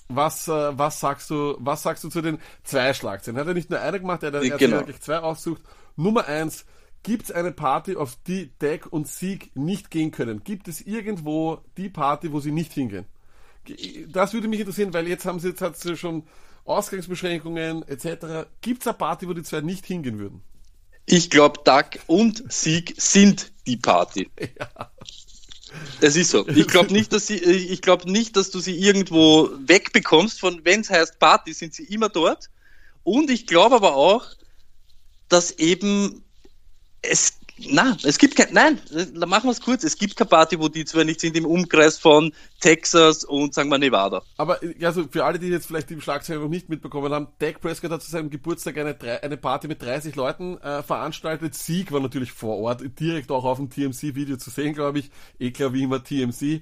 [0.07, 3.39] Was, äh, was sagst du, was sagst du zu den zwei Schlagzeilen?
[3.39, 4.77] Hat er nicht nur eine gemacht, er hat, er genau.
[4.77, 5.63] hat zwei ausgesucht.
[5.97, 6.65] Nummer eins,
[7.05, 10.43] Gibt es eine Party, auf die Deck und Sieg nicht gehen können?
[10.43, 13.05] Gibt es irgendwo die Party, wo sie nicht hingehen?
[14.07, 16.23] Das würde mich interessieren, weil jetzt haben sie jetzt hat sie schon
[16.63, 18.47] Ausgangsbeschränkungen etc.
[18.61, 20.41] Gibt es eine Party, wo die zwei nicht hingehen würden?
[21.05, 24.31] Ich glaube, Duck und Sieg sind die Party.
[24.59, 24.91] Ja.
[26.01, 26.47] Es ist so.
[26.47, 30.39] Ich glaube nicht, dass sie, ich glaube nicht, dass du sie irgendwo wegbekommst.
[30.39, 32.49] Von wenn es heißt Party, sind sie immer dort.
[33.03, 34.25] Und ich glaube aber auch,
[35.27, 36.23] dass eben
[37.09, 38.79] es, na, es gibt kein, nein,
[39.15, 39.83] machen wir es kurz.
[39.83, 43.69] Es gibt keine Party, wo die zwar nicht sind im Umkreis von Texas und sagen
[43.69, 44.21] wir Nevada.
[44.37, 47.91] Aber also für alle, die jetzt vielleicht die Schlagzeilen noch nicht mitbekommen haben, Dak Prescott
[47.91, 51.55] hat zu seinem Geburtstag eine, eine Party mit 30 Leuten äh, veranstaltet.
[51.55, 55.09] Sieg war natürlich vor Ort, direkt auch auf dem TMC-Video zu sehen, glaube ich.
[55.39, 56.61] Eh klar wie immer TMC.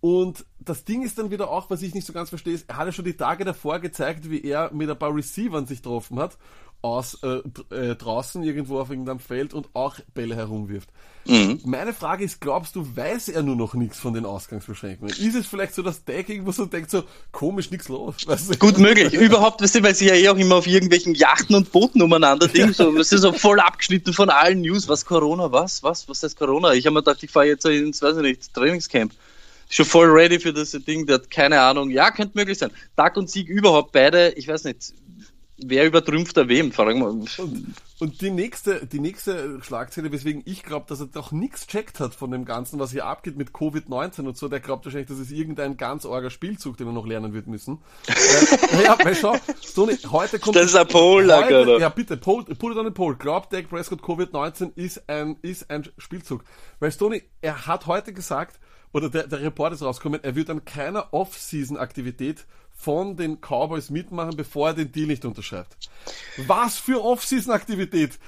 [0.00, 2.76] Und das Ding ist dann wieder auch, was ich nicht so ganz verstehe, ist, er
[2.76, 6.18] hat ja schon die Tage davor gezeigt, wie er mit ein paar Receivern sich getroffen
[6.18, 6.36] hat
[6.84, 7.40] aus äh,
[7.74, 10.90] äh, draußen irgendwo auf irgendeinem Feld und auch Bälle herumwirft.
[11.26, 11.60] Mhm.
[11.64, 15.14] Meine Frage ist, glaubst du, weiß er nur noch nichts von den Ausgangsbeschränkungen?
[15.16, 18.16] Ist es vielleicht so, dass Deck irgendwo so denkt, so komisch, nichts los?
[18.26, 18.58] Weißt du?
[18.58, 19.14] Gut möglich.
[19.14, 22.48] Überhaupt, weißt du, weil sie ja eh auch immer auf irgendwelchen Yachten und Booten umeinander
[22.54, 24.86] dingen, so, weißt du, so voll abgeschnitten von allen News.
[24.86, 26.74] Was Corona, was, was, was heißt Corona?
[26.74, 29.14] Ich habe mir gedacht, ich fahre jetzt ins, weiß ich nicht, Trainingscamp
[29.70, 31.90] schon voll ready für das Ding, der hat keine Ahnung.
[31.90, 32.70] Ja, könnte möglich sein.
[32.96, 34.92] Tag und Sieg überhaupt beide, ich weiß nicht,
[35.58, 36.72] wer übertrümpft da wem?
[36.72, 37.08] Fragen wir.
[37.08, 42.00] Und, und die nächste, die nächste Schlagzeile, weswegen ich glaube, dass er doch nichts checkt
[42.00, 45.18] hat von dem Ganzen, was hier abgeht mit Covid-19 und so, der glaubt wahrscheinlich, dass
[45.18, 47.78] es irgendein ganz arger Spielzug, den er noch lernen wird müssen.
[48.06, 50.56] äh, ja, weil schau, Sony, heute kommt.
[50.56, 51.78] Das ist ein Poll, oder?
[51.78, 53.16] Ja, bitte, Poll, put it on a poll.
[53.16, 56.44] Glaubt Dak Prescott Covid-19 ist ein, ist ein Spielzug?
[56.80, 58.58] Weil Stoney, er hat heute gesagt,
[58.94, 64.36] oder der, der Report ist rausgekommen, er wird an keiner Off-Season-Aktivität von den Cowboys mitmachen,
[64.36, 65.76] bevor er den Deal nicht unterschreibt.
[66.46, 68.18] Was für Off-Season-Aktivität?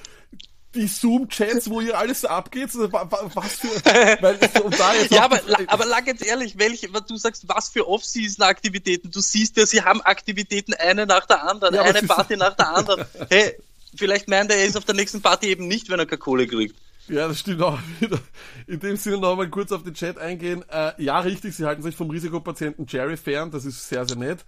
[0.75, 2.69] Die Zoom-Chats, wo ihr alles abgeht?
[2.73, 3.67] Was für.
[4.21, 4.71] Weil, um
[5.09, 9.11] ja, aber, aber lag jetzt ehrlich, welche, du sagst, was für Off-Season-Aktivitäten?
[9.11, 12.69] Du siehst ja, sie haben Aktivitäten eine nach der anderen, ja, eine Party nach der
[12.73, 13.05] anderen.
[13.29, 13.57] Hey,
[13.95, 16.47] vielleicht meint er, er ist auf der nächsten Party eben nicht, wenn er keine Kohle
[16.47, 16.75] kriegt.
[17.07, 18.19] Ja, das stimmt auch wieder.
[18.67, 20.63] In dem Sinne nochmal kurz auf den Chat eingehen.
[20.69, 24.45] Äh, ja, richtig, sie halten sich vom Risikopatienten Jerry fern, das ist sehr, sehr nett.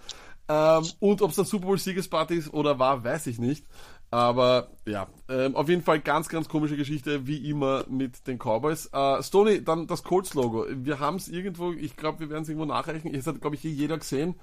[0.49, 3.65] Ähm, und ob es der Super Bowl-Siegesparty ist oder war, weiß ich nicht.
[4.11, 8.89] Aber ja, ähm, auf jeden Fall ganz, ganz komische Geschichte, wie immer mit den Cowboys.
[8.91, 10.65] Äh, Stoney, dann das Colts-Logo.
[10.69, 13.13] Wir haben es irgendwo, ich glaube, wir werden es irgendwo nachreichen.
[13.13, 14.35] Es hat, glaube ich, jeder gesehen.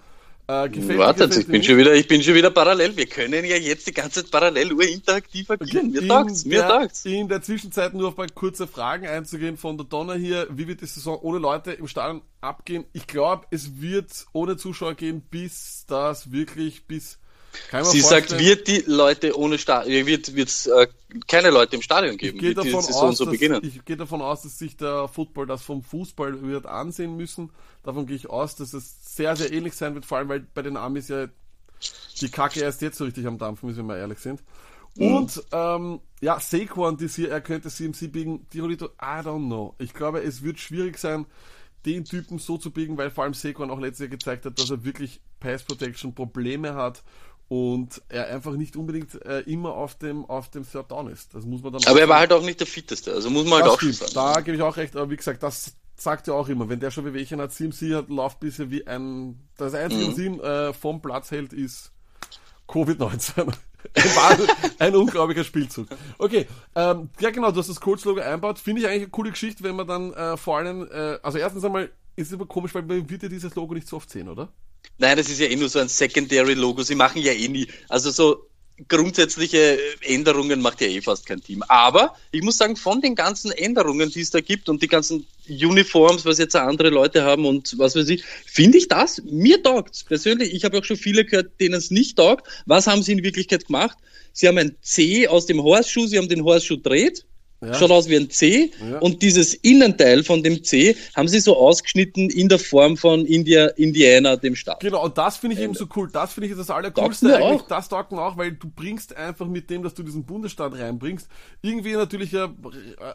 [0.49, 2.97] Äh, gefällt Warte, gefällt ich, bin schon wieder, ich bin schon wieder parallel.
[2.97, 5.91] Wir können ja jetzt die ganze Zeit parallel urinteraktiv agieren.
[5.91, 7.05] Mir taugt's, mir der, taugt's.
[7.05, 10.47] In der Zwischenzeit nur auf ein kurze Fragen einzugehen von der Donner hier.
[10.51, 12.85] Wie wird die Saison ohne Leute im Stadion abgehen?
[12.93, 17.19] Ich glaube, es wird ohne Zuschauer gehen, bis das wirklich, bis
[17.91, 20.87] Sie sagt, wird die Leute ohne Stadion, wird es äh,
[21.27, 24.43] keine Leute im Stadion geben, ich gehe davon, aus, so dass, ich gehe davon aus,
[24.43, 27.51] dass sich der Football das vom Fußball wird ansehen müssen.
[27.87, 30.63] Davon gehe ich aus, dass es sehr, sehr ähnlich sein wird, vor allem weil bei
[30.63, 31.29] den Amis ja
[32.21, 34.43] die Kacke erst jetzt so richtig am Dampfen ist, wenn wir ehrlich sind.
[34.97, 35.15] Mhm.
[35.15, 39.75] Und ähm, ja, Saquon, das hier, er könnte CMC biegen, Tirolito, I don't know.
[39.79, 41.27] Ich glaube, es wird schwierig sein,
[41.85, 44.71] den Typen so zu biegen, weil vor allem Saquon auch letztes Jahr gezeigt hat, dass
[44.71, 47.05] er wirklich Pass Protection Probleme hat
[47.49, 51.35] und er einfach nicht unbedingt äh, immer auf dem auf dem Third Down ist.
[51.35, 51.85] Das muss man dann.
[51.87, 54.13] Aber er war halt auch nicht der fitteste, also muss man halt auch sagen.
[54.15, 56.91] Da gebe ich auch recht, aber wie gesagt, das sagt ja auch immer, wenn der
[56.91, 60.15] schon Wehwehchen hat, CMC hat läuft bisher wie ein das einzige mhm.
[60.15, 61.93] Sinn äh, vom Platz hält ist
[62.69, 63.47] Covid-19.
[63.95, 64.37] War
[64.79, 65.89] ein unglaublicher Spielzug.
[66.19, 68.59] Okay, ähm, ja genau, du hast das Colts-Logo einbaut.
[68.59, 71.65] Finde ich eigentlich eine coole Geschichte, wenn man dann äh, vor allem, äh, also erstens
[71.65, 74.29] einmal ist es immer komisch, weil man wird ja dieses Logo nicht so oft sehen,
[74.29, 74.49] oder?
[74.99, 76.83] Nein, das ist ja eh nur so ein Secondary-Logo.
[76.83, 77.69] Sie machen ja eh nie.
[77.89, 78.49] Also so
[78.89, 81.63] grundsätzliche Änderungen macht ja eh fast kein Team.
[81.69, 85.27] Aber ich muss sagen, von den ganzen Änderungen, die es da gibt und die ganzen
[85.49, 90.05] Uniforms, was jetzt andere Leute haben und was weiß ich, finde ich das, mir taugt
[90.07, 92.47] Persönlich, ich habe auch schon viele gehört, denen es nicht taugt.
[92.67, 93.97] Was haben sie in Wirklichkeit gemacht?
[94.33, 97.25] Sie haben ein C aus dem Horseschuh, sie haben den Horseschuh dreht
[97.61, 97.75] ja.
[97.75, 98.99] schaut aus wie ein C ja.
[98.99, 103.67] und dieses Innenteil von dem C haben sie so ausgeschnitten in der Form von India,
[103.69, 104.81] Indiana, dem Staat.
[104.81, 105.79] Genau, und das finde ich Ende.
[105.79, 106.11] eben so cool.
[106.13, 107.63] Das finde ich das Allercoolste eigentlich.
[107.63, 107.67] Auch.
[107.67, 111.29] Das taugt mir auch, weil du bringst einfach mit dem, dass du diesen Bundesstaat reinbringst,
[111.63, 112.55] irgendwie natürlich ein,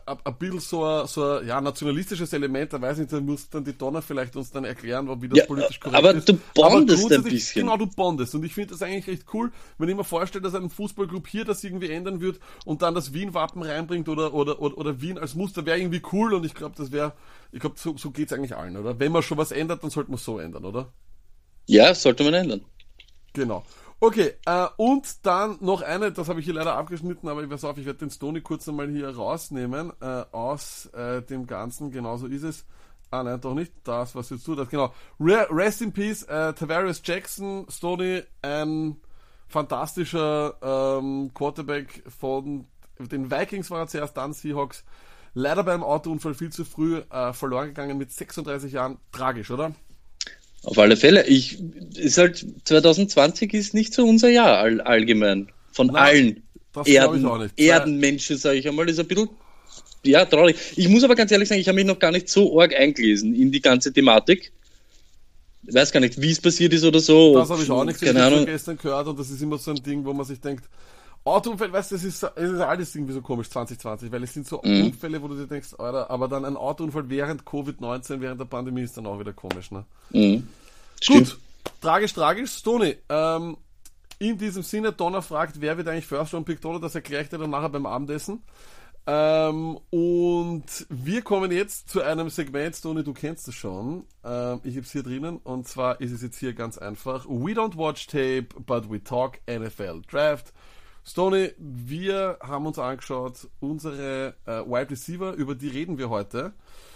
[0.05, 2.73] ein, ein bisschen so ein, so ein ja, nationalistisches Element.
[2.73, 5.39] Da weiß ich nicht, da muss dann die Donner vielleicht uns dann erklären, wie das
[5.39, 6.27] ja, politisch korrekt aber ist.
[6.27, 7.61] Du bondest aber ein bisschen.
[7.61, 8.33] Genau, du bondest.
[8.35, 11.45] Und ich finde das eigentlich echt cool, wenn ich mir vorstelle, dass ein Fußballclub hier
[11.45, 15.35] das irgendwie ändern wird und dann das Wien-Wappen reinbringt oder, oder, oder, oder Wien als
[15.35, 17.13] Muster wäre irgendwie cool und ich glaube, das wäre,
[17.51, 18.99] ich glaube, so, so geht es eigentlich allen, oder?
[18.99, 20.91] Wenn man schon was ändert, dann sollte man es so ändern, oder?
[21.67, 22.61] Ja, sollte man ändern.
[23.33, 23.63] Genau.
[24.03, 27.65] Okay, äh, und dann noch eine, das habe ich hier leider abgeschnitten, aber ich weiß
[27.65, 32.25] auf, ich werde den Stoney kurz einmal hier rausnehmen äh, aus äh, dem Ganzen, genauso
[32.25, 32.65] ist es.
[33.11, 34.91] Ah nein, doch nicht, das, was jetzt du das, genau.
[35.19, 38.95] Rest in Peace, äh, Tavares Jackson, Stoney, ein
[39.47, 42.65] fantastischer ähm, Quarterback von
[43.07, 44.83] den Vikings war er zuerst, dann Seahawks.
[45.33, 48.97] Leider beim Autounfall viel zu früh äh, verloren gegangen mit 36 Jahren.
[49.11, 49.73] Tragisch, oder?
[50.63, 51.25] Auf alle Fälle.
[51.25, 51.59] Ich,
[51.95, 55.51] ist halt, 2020 ist nicht so unser Jahr all, allgemein.
[55.71, 56.43] Von Nein,
[56.75, 59.29] allen Erden, Erdenmenschen, sage ich einmal, ist ein bisschen,
[60.03, 60.55] ja, traurig.
[60.75, 63.35] Ich muss aber ganz ehrlich sagen, ich habe mich noch gar nicht so arg eingelesen
[63.35, 64.51] in die ganze Thematik.
[65.67, 67.35] Ich weiß gar nicht, wie es passiert ist oder so.
[67.35, 68.45] Das habe ich auch nicht keine Ahnung.
[68.45, 70.65] gestern gehört und das ist immer so ein Ding, wo man sich denkt,
[71.23, 74.47] Autounfall, weißt du, das ist, das ist alles irgendwie so komisch 2020, weil es sind
[74.47, 74.85] so mhm.
[74.85, 78.81] Unfälle, wo du dir denkst, Alter, aber dann ein Autounfall während Covid-19, während der Pandemie
[78.81, 79.85] ist dann auch wieder komisch, ne?
[80.09, 80.47] Mhm.
[81.05, 81.37] Gut,
[81.79, 82.51] tragisch, tragisch.
[82.51, 83.57] Stony, ähm,
[84.17, 87.29] in diesem Sinne, Donner fragt, wer wird eigentlich First Round Pick Donner, das erkläre ich
[87.29, 88.41] dir dann nachher beim Abendessen.
[89.07, 94.05] Ähm, und wir kommen jetzt zu einem Segment, Tony, du kennst es schon.
[94.23, 97.25] Ähm, ich habe es hier drinnen und zwar ist es jetzt hier ganz einfach.
[97.25, 100.53] We don't watch tape, but we talk NFL Draft.
[101.03, 106.53] Stoney, wir haben uns angeschaut, unsere äh, Wide Receiver, über die reden wir heute.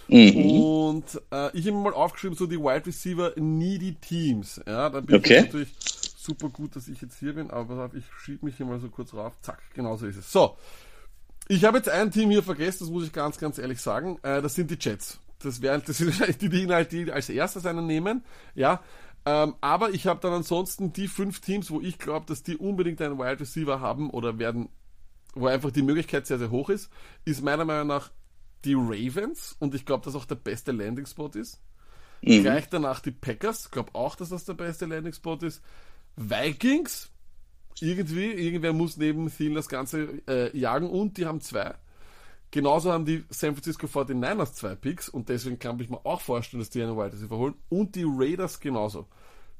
[0.08, 0.60] Mhm.
[0.60, 4.60] Und äh, ich habe mal aufgeschrieben, so die Wide Receiver Needy Teams.
[4.66, 5.38] Ja, da bin okay.
[5.38, 5.74] ich natürlich
[6.16, 9.12] super gut, dass ich jetzt hier bin, aber ich schiebe mich hier mal so kurz
[9.14, 9.34] rauf.
[9.40, 10.30] Zack, genau so ist es.
[10.30, 10.56] So,
[11.48, 14.18] ich habe jetzt ein Team hier vergessen, das muss ich ganz, ganz ehrlich sagen.
[14.22, 15.18] Äh, das sind die Jets.
[15.42, 18.24] Das, wären, das sind wahrscheinlich die, die, die als erstes einen nehmen.
[18.54, 18.80] Ja,
[19.26, 23.02] ähm, aber ich habe dann ansonsten die fünf Teams, wo ich glaube, dass die unbedingt
[23.02, 24.68] einen Wide Receiver haben oder werden,
[25.34, 26.90] wo einfach die Möglichkeit sehr, sehr hoch ist,
[27.24, 28.10] ist meiner Meinung nach
[28.64, 31.60] die Ravens und ich glaube, dass auch der beste Landing Spot ist.
[32.22, 32.42] Mhm.
[32.42, 35.60] Gleich danach die Packers, glaube auch, dass das der beste Landing Spot ist.
[36.14, 37.10] Vikings,
[37.80, 41.74] irgendwie, irgendwer muss neben Thielen das Ganze äh, jagen und die haben zwei.
[42.50, 46.60] Genauso haben die San Francisco 49ers zwei Picks und deswegen kann ich mir auch vorstellen,
[46.60, 47.54] dass die einen Wide Receiver holen.
[47.68, 49.06] Und die Raiders genauso.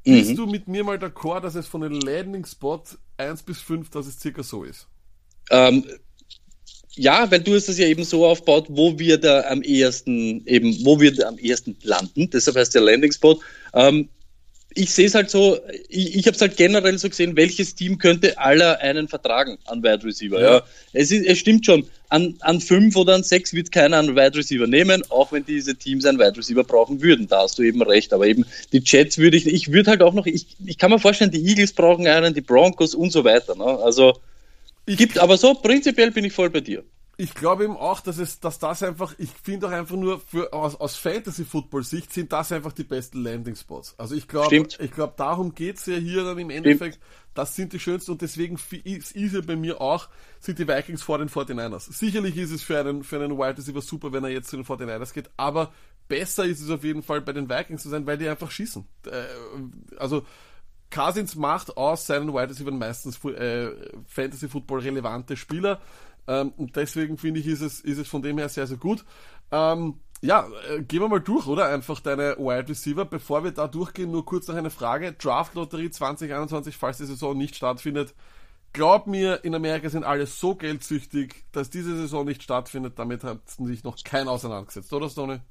[0.04, 0.12] Mhm.
[0.12, 2.82] Bist du mit mir mal d'accord, dass es von den Landing Spot
[3.16, 4.86] 1 bis 5, dass es circa so ist?
[5.50, 5.84] Ähm,
[6.94, 10.84] ja, weil du hast das ja eben so aufgebaut, wo wir da am ehesten eben,
[10.84, 12.30] wo wir da am ehesten landen.
[12.30, 13.38] Deshalb heißt der Landing Spot.
[13.74, 14.08] Ähm,
[14.76, 15.58] ich sehe es halt so,
[15.88, 19.82] ich, ich habe es halt generell so gesehen, welches Team könnte aller einen vertragen an
[19.82, 20.40] Wide Receiver.
[20.40, 20.54] Ja.
[20.56, 20.62] ja.
[20.92, 24.36] Es, ist, es stimmt schon, an, an fünf oder an sechs wird keiner einen Wide
[24.36, 27.26] Receiver nehmen, auch wenn diese Teams einen Wide Receiver brauchen würden.
[27.26, 28.12] Da hast du eben recht.
[28.12, 30.98] Aber eben die Jets würde ich, ich würde halt auch noch, ich, ich kann mir
[30.98, 33.56] vorstellen, die Eagles brauchen einen, die Broncos und so weiter.
[33.56, 33.64] Ne?
[33.64, 34.20] Also
[34.86, 36.84] gibt, aber so prinzipiell bin ich voll bei dir
[37.18, 40.52] ich glaube eben auch, dass es, dass das einfach, ich finde auch einfach nur für,
[40.52, 43.94] aus, aus Fantasy-Football-Sicht sind das einfach die besten Landing-Spots.
[43.96, 46.96] Also ich glaube, ich glaube, darum geht's ja hier dann im Endeffekt.
[46.96, 47.10] Stimmt.
[47.32, 50.08] Das sind die schönsten und deswegen ist, ist ja bei mir auch,
[50.40, 51.92] sind die Vikings vor den 49ers.
[51.92, 54.64] Sicherlich ist es für einen, für einen Wild Receiver super, wenn er jetzt zu den
[54.64, 55.72] 49ers geht, aber
[56.08, 58.86] besser ist es auf jeden Fall bei den Vikings zu sein, weil die einfach schießen.
[59.06, 60.24] Äh, also,
[60.90, 63.70] Cousins macht aus seinen Wide Receiver meistens äh,
[64.06, 65.80] Fantasy Football relevante Spieler.
[66.28, 69.04] Ähm, und deswegen finde ich, ist es, ist es von dem her sehr, sehr gut.
[69.50, 71.68] Ähm, ja, äh, gehen wir mal durch, oder?
[71.68, 73.04] Einfach deine Wide Receiver.
[73.04, 75.12] Bevor wir da durchgehen, nur kurz noch eine Frage.
[75.12, 78.14] Draft Lotterie 2021, falls die Saison nicht stattfindet.
[78.72, 82.98] Glaub mir, in Amerika sind alle so geldsüchtig, dass diese Saison nicht stattfindet.
[82.98, 85.42] Damit hat sich noch kein auseinandergesetzt, oder Stone?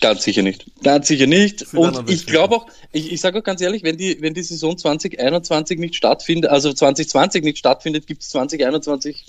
[0.00, 0.70] Ganz sicher nicht.
[0.82, 1.74] Ganz sicher nicht.
[1.74, 4.76] Und ich glaube auch, ich, ich sage auch ganz ehrlich, wenn die, wenn die Saison
[4.76, 9.24] 2021 nicht stattfindet, also 2020 nicht stattfindet, gibt es 2021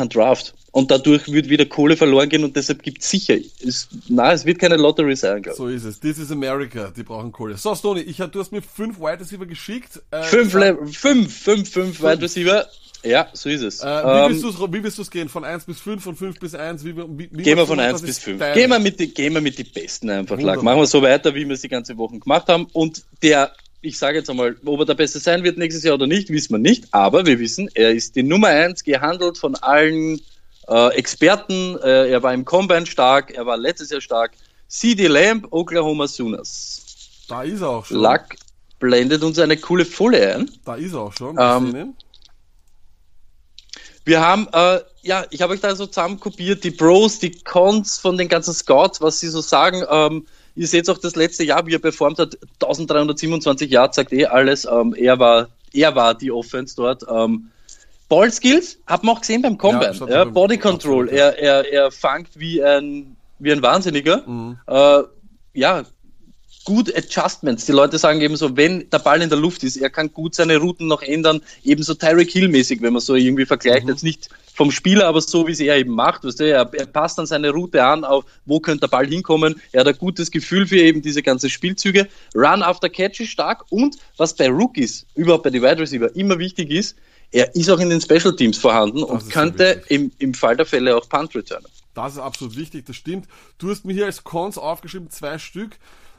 [0.00, 0.54] kein Draft.
[0.72, 3.36] Und dadurch wird wieder Kohle verloren gehen und deshalb gibt es sicher.
[3.60, 5.56] Ist, na, es wird keine Lottery sein, glaube ich.
[5.56, 5.98] So ist es.
[5.98, 6.92] This is America.
[6.96, 7.56] Die brauchen Kohle.
[7.56, 10.00] So, Stoney, ich, du hast mir fünf Wide Receiver geschickt.
[10.12, 12.66] Äh, fünf, fünf, fünf, fünf, fünf Wide Receiver.
[13.02, 13.80] Ja, so ist es.
[13.80, 15.28] Äh, wie, willst willst du es gehen?
[15.28, 16.84] Von 1 bis 5, von 5 bis 1?
[16.84, 18.38] Wie, wie, wie gehen wir von 1 bis 5.
[18.54, 20.38] Gehen wir, mit die, gehen wir mit den Besten einfach.
[20.38, 22.66] Machen wir so weiter, wie wir es die ganze Woche gemacht haben.
[22.72, 26.06] Und der ich sage jetzt einmal, ob er der Beste sein wird nächstes Jahr oder
[26.06, 26.84] nicht, wissen wir nicht.
[26.92, 30.20] Aber wir wissen, er ist die Nummer eins gehandelt von allen
[30.68, 31.78] äh, Experten.
[31.82, 34.32] Äh, er war im Combine stark, er war letztes Jahr stark.
[34.68, 37.24] CD Lamb, Oklahoma Sooners.
[37.28, 37.98] Da ist er auch schon.
[37.98, 38.22] Luck
[38.78, 40.50] blendet uns eine coole Folie ein.
[40.64, 41.36] Da ist er auch schon.
[41.38, 41.94] Ähm,
[44.04, 47.98] wir haben, äh, ja, ich habe euch da so zusammen kopiert, die Pros, die Cons
[47.98, 49.84] von den ganzen Scouts, was sie so sagen.
[49.88, 54.26] Ähm, ihr seht auch das letzte Jahr, wie er performt hat, 1327 Yards, sagt eh
[54.26, 54.66] alles.
[54.70, 57.04] Ähm, er, war, er war die Offense dort.
[57.10, 57.50] Ähm,
[58.08, 59.94] Ball Skills, hat man auch gesehen beim Combine.
[59.98, 61.28] Ja, Ja, Body Control, absolut, ja.
[61.28, 64.26] er, er, er fangt wie ein, wie ein Wahnsinniger.
[64.26, 64.58] Mhm.
[64.66, 65.02] Äh,
[65.54, 65.84] ja,
[66.64, 67.66] gut Adjustments.
[67.66, 70.34] Die Leute sagen eben so, wenn der Ball in der Luft ist, er kann gut
[70.34, 74.70] seine Routen noch ändern, ebenso Tyreek Hill-mäßig, wenn man so irgendwie vergleicht, jetzt nicht vom
[74.70, 77.50] Spieler, aber so wie es er eben macht, weißt du, er, er passt dann seine
[77.50, 81.02] Route an, auf wo könnte der Ball hinkommen, er hat ein gutes Gefühl für eben
[81.02, 85.62] diese ganzen Spielzüge, Run after Catch ist stark und was bei Rookies, überhaupt bei den
[85.62, 86.96] Wide Receiver immer wichtig ist,
[87.32, 89.90] er ist auch in den Special Teams vorhanden ist und so könnte wichtig.
[89.90, 91.66] im, im Fall der Fälle auch Punt returnen.
[91.94, 93.26] Das ist absolut wichtig, das stimmt.
[93.58, 95.76] Du hast mir hier als Cons aufgeschrieben, zwei Stück.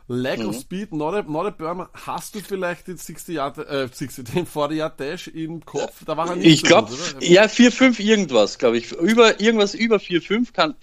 [0.08, 0.50] Lack Mhm.
[0.50, 1.90] of Speed, not a, not a Burner.
[1.94, 6.04] Hast du vielleicht den 60 Yard, äh, 60, den 40 Yard Dash im Kopf?
[6.06, 8.92] Da war er nicht Ich so glaube, ja, 4-5 irgendwas, glaube ich.
[8.92, 10.76] Über, irgendwas über 4-5 kann,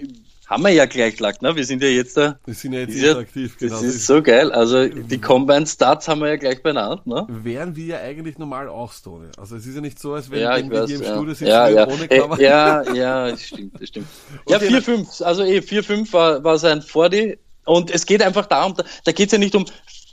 [0.46, 1.54] haben wir ja gleich lag, ne?
[1.56, 2.38] Wir sind ja jetzt da.
[2.46, 3.74] Wir sind ja jetzt ist ja- interaktiv, genau.
[3.74, 4.50] Das ist so geil.
[4.50, 7.26] Also, die Combine Stats haben wir ja gleich benannt, ne?
[7.28, 9.30] Wären wir ja eigentlich normal auch Stone.
[9.36, 10.86] Also es ist ja nicht so, als wenn, Ja, wir weiß.
[10.88, 11.86] hier im Ja, Studio sitzen ja, ja.
[11.86, 12.40] ohne Äh, Kamera.
[12.40, 14.06] ja, ja, das stimmt, das stimmt.
[14.48, 17.38] Ja, Okay, 4-5, also eh, 4-5 war, war sein 40.
[17.68, 19.64] Und es geht einfach darum, da, da geht es ja nicht um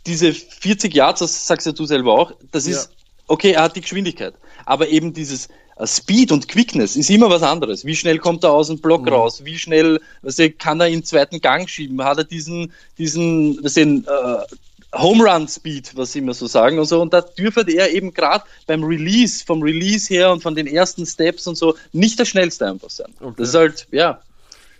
[0.05, 2.31] diese 40 Yards, das sagst ja du selber auch.
[2.51, 2.95] Das ist, Ja.
[3.27, 4.33] okay, er hat die Geschwindigkeit.
[4.65, 7.85] Aber eben dieses äh, Speed und Quickness ist immer was anderes.
[7.85, 8.81] Wie schnell kommt er aus dem Mhm.
[8.81, 9.43] Block raus?
[9.45, 12.03] Wie schnell du, kann er in den zweiten Gang schieben?
[12.03, 16.79] Hat er diesen, diesen, was den, äh, Home Run Speed, was sie immer so sagen
[16.79, 17.01] und so.
[17.01, 21.05] Und da dürfte er eben gerade beim Release, vom Release her und von den ersten
[21.05, 23.11] Steps und so, nicht der schnellste einfach sein.
[23.19, 23.33] Okay.
[23.37, 24.21] Das ist halt, ja.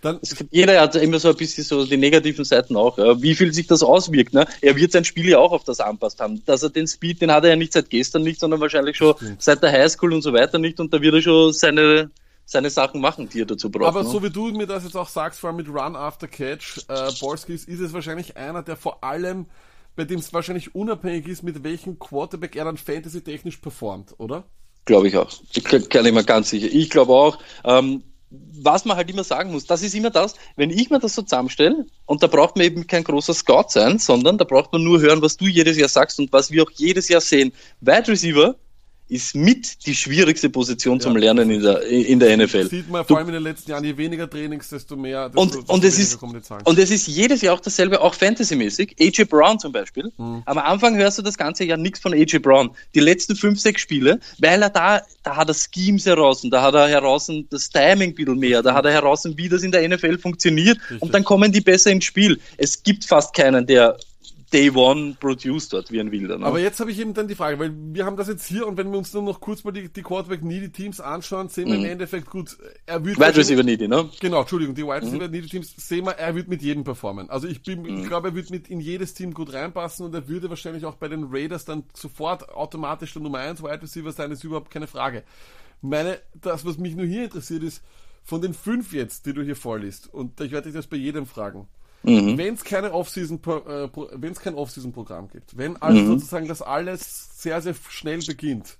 [0.06, 2.96] Dann, Es jeder hat immer so ein bisschen so die negativen Seiten auch.
[2.96, 4.34] Wie viel sich das auswirkt.
[4.34, 4.46] Ne?
[4.60, 6.44] Er wird sein Spiel ja auch auf das anpasst haben.
[6.44, 9.16] Dass er den Speed, den hat er ja nicht seit gestern nicht, sondern wahrscheinlich schon
[9.38, 10.78] seit der Highschool und so weiter nicht.
[10.78, 12.10] Und da wird er schon seine,
[12.44, 13.88] seine Sachen machen, die er dazu braucht.
[13.88, 14.08] aber ne?
[14.08, 17.10] so wie du mir das jetzt auch sagst, vor allem mit Run After Catch, äh,
[17.20, 19.46] Ballskis, ist es wahrscheinlich einer, der vor allem,
[19.96, 24.44] bei dem es wahrscheinlich unabhängig ist, mit welchem Quarterback er dann fantasy-technisch performt, oder?
[24.84, 25.32] Glaube ich auch.
[25.52, 26.68] Ich kann kann ich mir ganz sicher.
[26.70, 27.38] Ich glaube auch.
[27.64, 31.14] Ähm, was man halt immer sagen muss, das ist immer das, wenn ich mir das
[31.14, 34.82] so zusammenstelle, und da braucht man eben kein großer Scout sein, sondern da braucht man
[34.82, 37.52] nur hören, was du jedes Jahr sagst und was wir auch jedes Jahr sehen.
[37.80, 38.56] Wide Receiver
[39.08, 41.20] ist mit die schwierigste Position zum Ja.
[41.20, 42.68] Lernen in der, in der NFL.
[42.68, 45.54] Sieht man vor allem in den letzten Jahren, je weniger Trainings, desto mehr, desto, und,
[45.54, 48.96] desto und, es ist, und es ist jedes Jahr auch dasselbe, auch fantasymäßig.
[49.00, 50.12] AJ Brown zum Beispiel.
[50.16, 50.42] Mhm.
[50.44, 52.70] Am Anfang hörst du das ganze Jahr nichts von AJ Brown.
[52.94, 56.74] Die letzten fünf, sechs Spiele, weil er da, da hat er Schemes heraus, da hat
[56.74, 59.88] er heraus das Timing ein bisschen mehr, da hat er heraus, wie das in der
[59.88, 62.40] NFL funktioniert und dann kommen die besser ins Spiel.
[62.56, 63.96] Es gibt fast keinen, der
[64.52, 66.38] Day One produced dort wie ein Wilder.
[66.38, 66.46] Ne?
[66.46, 68.76] Aber jetzt habe ich eben dann die Frage, weil wir haben das jetzt hier und
[68.76, 71.76] wenn wir uns nur noch kurz mal die, die Quarterback Needy Teams anschauen, sehen wir
[71.76, 72.56] im Endeffekt gut,
[72.86, 73.22] er wird Mhm.
[73.22, 74.08] Wide Receiver Needy, ne?
[74.20, 75.06] Genau, Entschuldigung, die Wide Mhm.
[75.06, 77.28] Receiver Needy Teams sehen wir, er wird mit jedem performen.
[77.28, 80.28] Also ich bin, ich glaube, er wird mit in jedes Team gut reinpassen und er
[80.28, 84.30] würde wahrscheinlich auch bei den Raiders dann sofort automatisch der Nummer 1 Wide Receiver sein,
[84.30, 85.24] ist überhaupt keine Frage.
[85.82, 87.82] Meine, das, was mich nur hier interessiert, ist,
[88.22, 91.26] von den fünf jetzt, die du hier vorliest, und ich werde dich das bei jedem
[91.26, 91.68] fragen,
[92.06, 92.38] Mhm.
[92.38, 96.06] wenn es keine Off-Season, äh, Pro- wenn es kein Off-Season-Programm gibt, wenn also Mhm.
[96.06, 98.76] sozusagen das alles sehr, sehr schnell beginnt,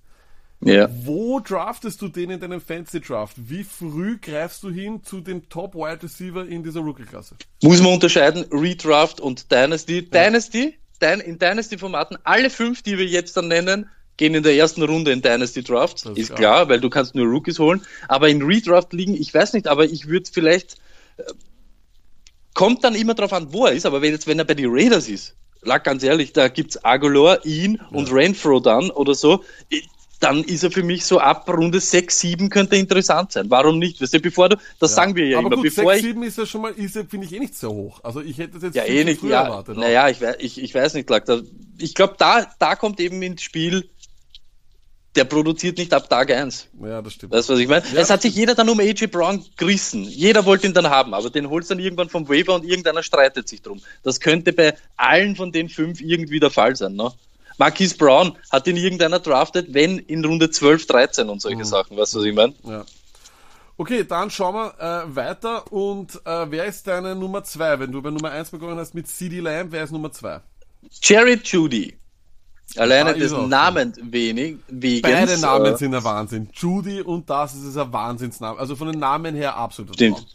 [0.61, 0.89] Ja.
[1.05, 3.37] wo draftest du den in deinem Fantasy Draft?
[3.37, 7.37] Wie früh greifst du hin zu dem Top Wide Receiver in dieser Rookie-Klasse?
[7.63, 10.09] Muss man unterscheiden, Redraft und Dynasty.
[10.09, 14.83] Dynasty, Dyn in Dynasty-Formaten, alle fünf, die wir jetzt dann nennen, gehen in der ersten
[14.83, 16.07] Runde in Dynasty Draft.
[16.07, 16.39] Das ist Ist klar.
[16.39, 17.83] klar, weil du kannst nur Rookies holen.
[18.09, 20.77] Aber in Redraft liegen, ich weiß nicht, aber ich würde vielleicht,
[21.19, 21.25] äh,
[22.57, 24.71] kommt dann immer drauf an, wo er ist, aber wenn jetzt, wenn er bei den
[24.71, 29.45] Raiders ist, lag ganz ehrlich, da gibt's Agolor, ihn und Renfro dann oder so,
[30.21, 33.51] dann ist er für mich so ab Runde 6, 7 könnte interessant sein.
[33.51, 34.01] Warum nicht?
[34.01, 36.23] Weißt du, bevor du, das sagen wir ja Aber immer, gut, bevor 6, ich 7
[36.23, 38.01] ist ja schon mal, ist ja, finde ich eh nicht so hoch.
[38.03, 39.21] Also ich hätte das jetzt Ja, eh nicht.
[39.21, 39.77] früher Ja, erwartet.
[39.77, 41.27] naja, ich, ich, ich weiß nicht, Clark.
[41.27, 41.41] Da,
[41.79, 43.91] ich glaube, da, da kommt eben ins Spiel,
[45.17, 46.69] der produziert nicht ab Tag 1.
[46.83, 47.33] Ja, das stimmt.
[47.33, 47.85] Weißt du, was ich meine?
[47.93, 50.05] Ja, es hat sich jeder dann um AJ Brown gerissen.
[50.05, 53.49] Jeder wollte ihn dann haben, aber den holst dann irgendwann vom Waiver und irgendeiner streitet
[53.49, 53.81] sich drum.
[54.03, 56.95] Das könnte bei allen von den fünf irgendwie der Fall sein.
[56.95, 57.11] Ne?
[57.59, 61.41] Marquise Brown hat ihn irgendeiner draftet, wenn in Runde 12, 13 und Mhm.
[61.41, 61.97] solche Sachen.
[61.97, 62.53] Weißt du, was ich meine?
[62.65, 62.85] Ja.
[63.79, 65.71] Okay, dann schauen wir äh, weiter.
[65.73, 67.79] Und äh, wer ist deine Nummer 2?
[67.81, 70.41] Wenn du bei Nummer 1 begonnen hast mit CD Lamb, wer ist Nummer 2?
[71.03, 71.97] Jared Judy.
[72.77, 75.03] Alleine ist des Namens wenig, wegen.
[75.03, 76.49] Beide Namen sind ein Wahnsinn.
[76.53, 78.59] Judy und das ist ein Wahnsinnsname.
[78.59, 79.95] Also von den Namen her absolut.
[79.95, 80.27] Stimmt.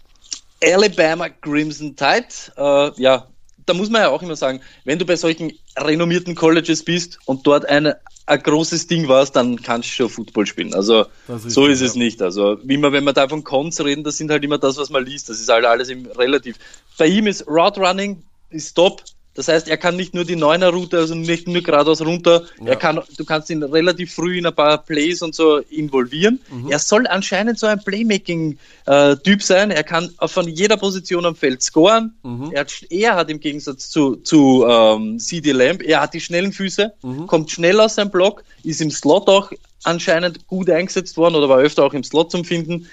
[0.64, 3.28] Alabama Crimson Tide, äh, ja,
[3.66, 7.46] da muss man ja auch immer sagen, wenn du bei solchen renommierten Colleges bist und
[7.46, 7.94] dort ein,
[8.26, 10.74] ein großes Ding warst, dann kannst du schon Football spielen.
[10.74, 12.04] Also ist so ist es ja.
[12.04, 12.22] nicht.
[12.22, 14.90] Also wie man, wenn wir da von Cons reden, das sind halt immer das, was
[14.90, 15.30] man liest.
[15.30, 16.58] Das ist halt alles im relativ.
[16.98, 19.04] Bei ihm ist Route Running ist top.
[19.34, 22.72] Das heißt, er kann nicht nur die Neuner-Route, also nicht nur geradeaus runter, Ja.
[22.72, 26.42] er kann, du kannst ihn relativ früh in ein paar Plays und so involvieren.
[26.52, 26.70] Mhm.
[26.70, 29.72] Er soll anscheinend so ein Playmaking-Typ sein.
[29.72, 32.14] Er kann von jeder Position am Feld scoren.
[32.24, 32.52] Mhm.
[32.52, 36.52] Er, hat, er hat im Gegensatz zu, zu ähm, CD Lamb, er hat die schnellen
[36.52, 37.28] Füße, Mhm.
[37.28, 39.52] kommt schnell aus seinem Block, ist im Slot auch
[39.84, 42.88] anscheinend gut eingesetzt worden oder war öfter auch im Slot zum Finden.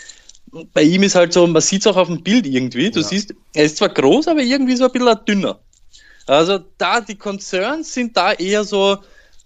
[0.73, 2.91] Bei ihm ist halt so, man sieht es auch auf dem Bild irgendwie.
[2.91, 3.07] Du Ja.
[3.07, 5.59] siehst, er ist zwar groß, aber irgendwie so ein bisschen dünner.
[6.29, 8.99] Also da die Concerns sind da eher so,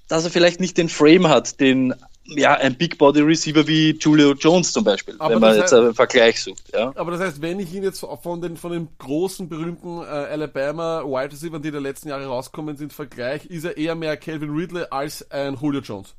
[0.09, 4.33] dass er vielleicht nicht den Frame hat, den ja ein Big Body Receiver wie Julio
[4.35, 6.62] Jones zum Beispiel, Aber wenn man jetzt heißt- einen Vergleich sucht.
[6.72, 6.93] Ja.
[6.95, 11.03] Aber das heißt, wenn ich ihn jetzt von den, von den großen, berühmten äh, Alabama
[11.05, 14.85] Wide Receivers, die der letzten Jahre rauskommen sind, vergleiche, ist er eher mehr Calvin Ridley
[14.91, 16.14] als ein Julio Jones.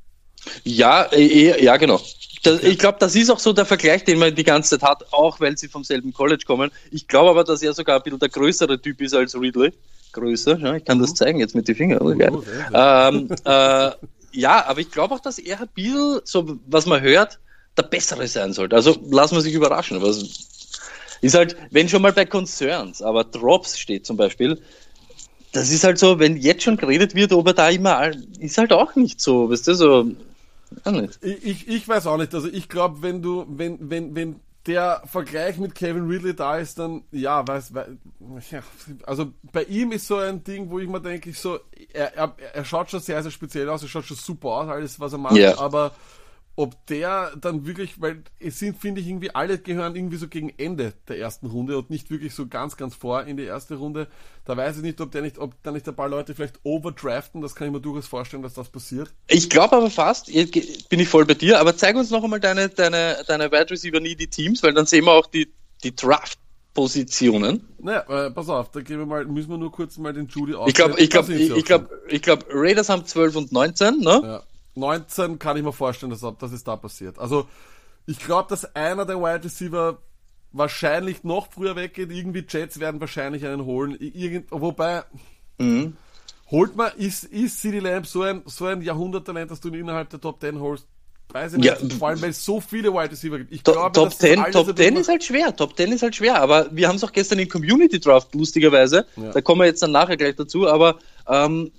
[0.65, 2.01] Ja, eh, ja, genau.
[2.43, 5.13] Das, Ich glaube, das ist auch so der Vergleich, den man die ganze Zeit hat,
[5.13, 6.69] auch weil sie vom selben College kommen.
[6.91, 9.71] Ich glaube aber, dass er sogar ein bisschen der größere Typ ist als Ridley.
[10.13, 12.01] Größer, ja, ich kann das zeigen jetzt mit den Fingern.
[12.01, 12.31] Oh, geil.
[12.73, 13.91] Ähm, äh,
[14.31, 17.39] ja, aber ich glaube auch, dass er ein bisschen, so was man hört,
[17.77, 18.75] der Bessere sein sollte.
[18.75, 20.01] Also lassen wir sich überraschen.
[20.01, 20.47] Es
[21.21, 24.59] ist halt, wenn schon mal bei Concerns, aber Drops steht zum Beispiel,
[25.51, 28.73] das ist halt so, wenn jetzt schon geredet wird, ob er da immer, ist halt
[28.73, 30.11] auch nicht so, weißt du, so.
[31.21, 32.33] Ich, ich, ich weiß auch nicht.
[32.33, 34.35] Also ich glaube, wenn du, wenn, wenn, wenn
[34.65, 38.61] der Vergleich mit Kevin Ridley da ist, dann ja, weiß, weiß ja,
[39.05, 41.59] also bei ihm ist so ein Ding, wo ich mir denke, ich so,
[41.91, 44.99] er, er, er schaut schon sehr, sehr speziell aus, er schaut schon super aus, alles
[44.99, 45.57] was er macht, Ja.
[45.59, 45.91] aber
[46.55, 50.49] ob der dann wirklich, weil es sind, finde ich, irgendwie alle gehören irgendwie so gegen
[50.57, 54.07] Ende der ersten Runde und nicht wirklich so ganz, ganz vor in die erste Runde.
[54.45, 57.41] Da weiß ich nicht, ob der nicht, ob da nicht ein paar Leute vielleicht overdraften,
[57.41, 59.11] das kann ich mir durchaus vorstellen, dass das passiert.
[59.27, 62.39] Ich glaube aber fast, jetzt bin ich voll bei dir, aber zeig uns noch einmal
[62.39, 65.51] deine, deine, deine Wide Receiver Needy Teams, weil dann sehen wir auch die,
[65.83, 67.67] die Draft-Positionen.
[67.79, 70.53] Naja, äh, pass auf, da gehen wir mal, müssen wir nur kurz mal den Judy
[70.53, 70.69] aus.
[70.69, 74.21] Ich glaube, ich glaube, ich, ich glaube, ich glaube, Raiders haben 12 und 19, ne?
[74.23, 74.43] Ja.
[74.75, 77.19] 19 kann ich mir vorstellen, dass, dass es da passiert.
[77.19, 77.47] Also,
[78.05, 79.97] ich glaube, dass einer der Wide Receiver
[80.51, 82.11] wahrscheinlich noch früher weggeht.
[82.11, 83.95] Irgendwie Jets werden wahrscheinlich einen holen.
[83.99, 85.03] Irgend, wobei,
[85.57, 85.95] Mhm.
[86.51, 90.09] holt man, ist, ist CD Lamb so ein, so ein Jahrhunderttalent, dass du ihn innerhalb
[90.09, 90.85] der Top 10 holst?
[91.31, 91.67] Weiß ich nicht.
[91.81, 91.97] Ja.
[91.97, 93.51] Vor allem, weil es so viele Wide Receiver gibt.
[93.53, 95.55] Ich To- glaube, Top dass das 10, alles Top ein 10 bisschen- ist halt schwer.
[95.55, 99.07] Top 10 ist halt schwer, aber wir haben es auch gestern im Community Draft, lustigerweise.
[99.15, 99.31] Ja.
[99.31, 101.71] Da kommen wir jetzt dann nachher gleich dazu, aber ähm,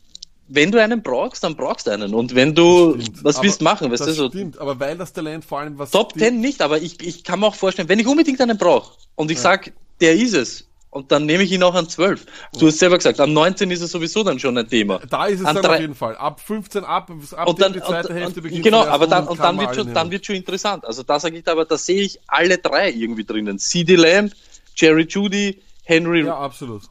[0.48, 2.14] wenn du einen brauchst, dann brauchst du einen.
[2.14, 3.90] Und wenn du, was willst machen?
[3.90, 6.40] Weißt du, das so, stimmt, aber weil das Talent vor allem was Top die- 10
[6.40, 9.40] nicht, aber ich, ich kann mir auch vorstellen, wenn ich unbedingt einen brauche und ich
[9.40, 12.24] sag, der ist es, und dann nehme ich ihn auch an 12.
[12.56, 15.00] Du hast selber gesagt, am 19 ist es sowieso dann schon ein Thema.
[15.10, 16.16] Da ist es An dann drei- auf jeden Fall.
[16.16, 18.62] Ab 15 ab, ab und dann, die zweite und, Hälfte beginnt.
[18.62, 20.84] genau, aber dann, und dann wird, schon, dann wird schon interessant.
[20.84, 23.58] Also da sage ich aber, da sehe ich alle drei irgendwie drinnen.
[23.58, 24.34] CD Lamb,
[24.76, 26.82] Jerry Judy, Henry, Ja, absolut.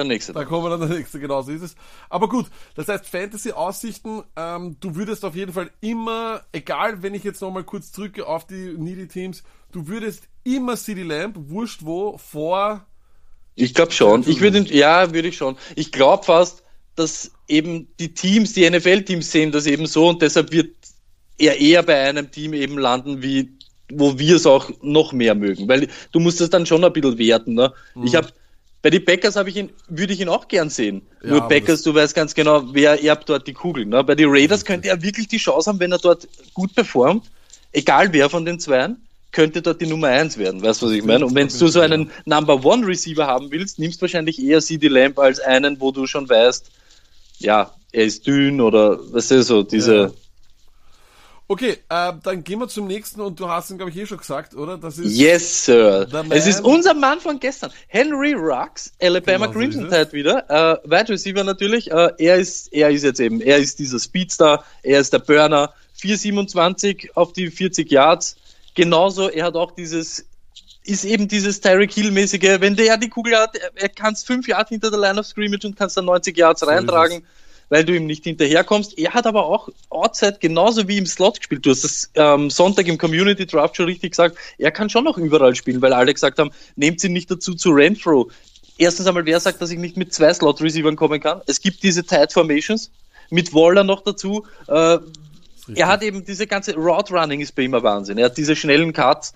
[0.00, 0.32] Der nächste.
[0.32, 1.74] Da kommen wir dann der nächste, genau so ist es.
[2.08, 7.24] Aber gut, das heißt Fantasy-Aussichten, ähm, du würdest auf jeden Fall immer, egal, wenn ich
[7.24, 9.42] jetzt nochmal kurz drücke auf die Needy Teams,
[9.72, 12.86] du würdest immer CD Lamp, wurscht wo, vor,
[13.54, 14.24] Ich glaube schon.
[14.26, 15.56] Ich würde, ja, würde ich schon.
[15.76, 16.62] Ich glaube fast,
[16.96, 20.74] dass eben die Teams, die NFL-Teams sehen das eben so und deshalb wird
[21.38, 23.50] er eher bei einem Team eben landen, wie
[23.92, 27.18] wo wir es auch noch mehr mögen, weil du musst das dann schon ein bisschen
[27.18, 27.54] werten.
[27.54, 27.72] Ne?
[27.94, 28.04] Mhm.
[28.04, 28.28] Ich habe
[28.82, 31.02] bei den Packers habe ich ihn, würde ich ihn auch gern sehen.
[31.22, 33.90] Ja, Nur Packers, du weißt ganz genau, wer erbt dort die Kugeln.
[33.90, 34.02] Ne?
[34.02, 37.30] Bei den Raiders könnte er wirklich die Chance haben, wenn er dort gut performt,
[37.72, 38.96] egal wer von den zweien,
[39.32, 40.62] könnte dort die Nummer eins werden.
[40.62, 41.26] Weißt du, was ich meine?
[41.26, 44.88] Und wenn du so einen Number One Receiver haben willst, nimmst du wahrscheinlich eher CD
[44.88, 46.70] Lamp als einen, wo du schon weißt,
[47.38, 49.94] ja, er ist dünn oder was ist so, diese.
[49.94, 50.10] Ja.
[51.50, 54.18] Okay, äh, dann gehen wir zum nächsten und du hast ihn, glaube ich, eh schon
[54.18, 54.78] gesagt, oder?
[54.78, 56.06] Das ist Yes, Sir.
[56.30, 57.72] Es ist unser Mann von gestern.
[57.88, 59.98] Henry Rux, Alabama Genau so Crimson ist es.
[59.98, 60.48] Tide wieder.
[60.48, 61.90] Äh, Wide Receiver natürlich.
[61.90, 65.74] Äh, er ist, er ist jetzt eben, er ist dieser Speedstar, er ist der Burner.
[66.00, 68.36] 4,27 auf die 40 Yards.
[68.76, 70.24] Genauso, er hat auch dieses,
[70.84, 74.46] ist eben dieses Tyreek Hill-mäßige, wenn der die Kugel hat, er, er kann es 5
[74.46, 77.24] Yards hinter der Line of Scrimmage und kannst dann 90 Yards ist reintragen
[77.70, 78.98] weil du ihm nicht hinterherkommst.
[78.98, 81.64] Er hat aber auch Outside genauso wie im Slot gespielt.
[81.64, 84.36] Du hast das ähm, Sonntag im Community Draft schon richtig gesagt.
[84.58, 87.70] Er kann schon noch überall spielen, weil alle gesagt haben, nehmt ihn nicht dazu zu
[87.70, 88.30] Renfro.
[88.76, 91.40] Erstens einmal, wer sagt, dass ich nicht mit zwei Slot-Receivern kommen kann?
[91.46, 92.90] Es gibt diese Tight Formations.
[93.30, 94.44] mit Waller noch dazu.
[94.66, 94.98] Äh,
[95.74, 98.18] er hat eben diese ganze Route Running ist bei ihm ein Wahnsinn.
[98.18, 99.34] Er hat diese schnellen Cuts.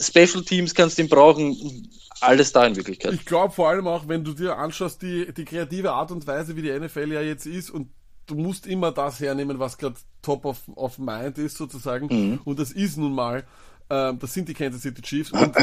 [0.00, 1.90] Special Teams kannst du ihn brauchen.
[2.20, 3.12] Alles da in Wirklichkeit.
[3.12, 6.56] Ich glaube vor allem auch, wenn du dir anschaust, die, die kreative Art und Weise,
[6.56, 7.90] wie die NFL ja jetzt ist und
[8.26, 12.06] du musst immer das hernehmen, was gerade top of, of mind ist sozusagen.
[12.06, 12.40] Mhm.
[12.44, 13.44] Und das ist nun mal
[13.90, 15.56] ähm, das sind die Kansas City Chiefs und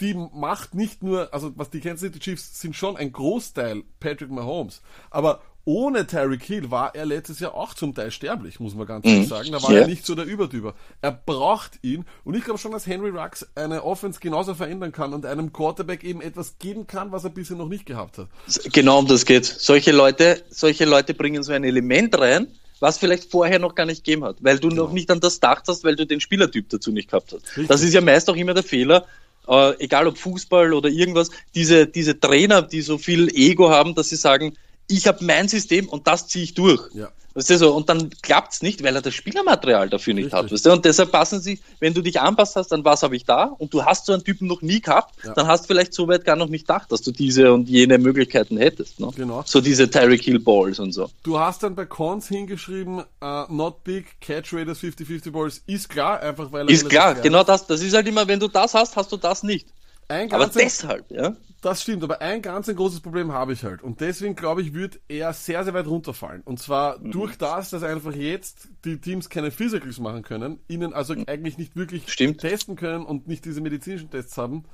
[0.00, 4.30] die macht nicht nur, also was die Kansas City Chiefs sind schon ein Großteil Patrick
[4.30, 8.86] Mahomes, aber ohne Tyreek Hill war er letztes Jahr auch zum Teil sterblich, muss man
[8.86, 9.28] ganz ehrlich mhm.
[9.28, 9.52] sagen.
[9.52, 9.80] Da war yeah.
[9.82, 10.74] er nicht so der Überdüber.
[11.00, 12.04] Er braucht ihn.
[12.24, 16.04] Und ich glaube schon, dass Henry Rux eine Offense genauso verändern kann und einem Quarterback
[16.04, 18.28] eben etwas geben kann, was er bisher noch nicht gehabt hat.
[18.72, 19.46] Genau um das geht.
[19.46, 22.48] Solche Leute, solche Leute bringen so ein Element rein,
[22.80, 24.84] was vielleicht vorher noch gar nicht gegeben hat, weil du genau.
[24.84, 27.46] noch nicht an das gedacht hast, weil du den Spielertyp dazu nicht gehabt hast.
[27.48, 27.68] Richtig.
[27.68, 29.06] Das ist ja meist auch immer der Fehler,
[29.48, 34.10] äh, egal ob Fußball oder irgendwas, diese, diese Trainer, die so viel Ego haben, dass
[34.10, 34.56] sie sagen,
[34.88, 36.80] ich habe mein System und das ziehe ich durch.
[36.94, 37.10] Ja.
[37.34, 40.38] Weißt du, so, und dann klappt's nicht, weil er das Spielermaterial dafür nicht Richtig.
[40.38, 40.52] hat.
[40.52, 40.72] Weißt du?
[40.72, 43.74] Und deshalb passen sie, wenn du dich anpasst hast, dann was habe ich da und
[43.74, 45.32] du hast so einen Typen noch nie gehabt, ja.
[45.34, 47.98] dann hast du vielleicht so weit gar noch nicht gedacht, dass du diese und jene
[47.98, 49.00] Möglichkeiten hättest.
[49.00, 49.10] Ne?
[49.16, 49.42] Genau.
[49.44, 51.10] So diese Tyreek Hill Balls und so.
[51.24, 55.62] Du hast dann bei Cons hingeschrieben, uh, not big, Catch Raiders 50-50 Balls.
[55.66, 57.66] Ist klar, einfach weil er Ist klar, genau das.
[57.66, 59.66] Das ist halt immer, wenn du das hast, hast du das nicht.
[60.08, 61.34] Aber deshalb, ja.
[61.64, 63.82] Das stimmt, aber ein ganz ein großes Problem habe ich halt.
[63.82, 66.42] Und deswegen glaube ich, wird er sehr, sehr weit runterfallen.
[66.42, 67.10] Und zwar mhm.
[67.10, 71.24] durch das, dass einfach jetzt die Teams keine Physicals machen können, ihnen also mhm.
[71.26, 72.42] eigentlich nicht wirklich stimmt.
[72.42, 74.64] testen können und nicht diese medizinischen Tests haben.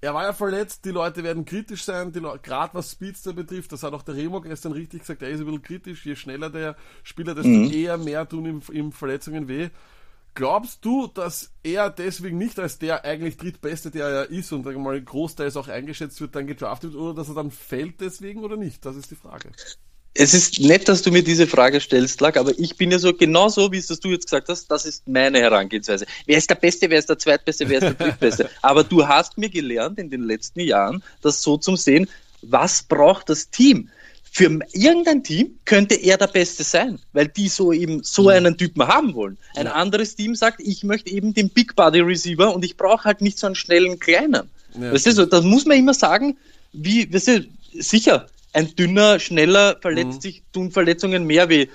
[0.00, 3.92] Er war ja verletzt, die Leute werden kritisch sein, gerade was Speedster betrifft, das hat
[3.92, 6.74] auch der Remo gestern richtig gesagt, er ist ein bisschen kritisch, je schneller der
[7.04, 7.70] Spieler, desto mhm.
[7.70, 9.68] eher mehr tun ihm, ihm Verletzungen weh.
[10.34, 15.00] Glaubst du, dass er deswegen nicht als der eigentlich drittbeste, der er ist und mal
[15.00, 18.84] großteils auch eingeschätzt wird, dann gedraftet wird oder dass er dann fällt deswegen oder nicht?
[18.84, 19.50] Das ist die Frage.
[20.12, 23.14] Es ist nett, dass du mir diese Frage stellst, Lack, aber ich bin ja so
[23.14, 26.04] genauso, wie es das du jetzt gesagt hast, das ist meine Herangehensweise.
[26.26, 28.50] Wer ist der Beste, wer ist der Zweitbeste, wer ist der Drittbeste?
[28.62, 32.08] aber du hast mir gelernt in den letzten Jahren, das so zum Sehen,
[32.42, 33.88] was braucht das Team?
[34.32, 38.86] Für irgendein Team könnte er der Beste sein, weil die so eben so einen Typen
[38.86, 39.36] haben wollen.
[39.56, 39.72] Ein ja.
[39.72, 43.38] anderes Team sagt, ich möchte eben den Big Body Receiver und ich brauche halt nicht
[43.38, 44.48] so einen schnellen kleinen.
[44.78, 46.36] Ja, weißt du, so, das muss man immer sagen,
[46.72, 50.20] wie, weißt du, sicher, ein dünner, schneller verletzt mhm.
[50.20, 51.66] sich, tun Verletzungen mehr weh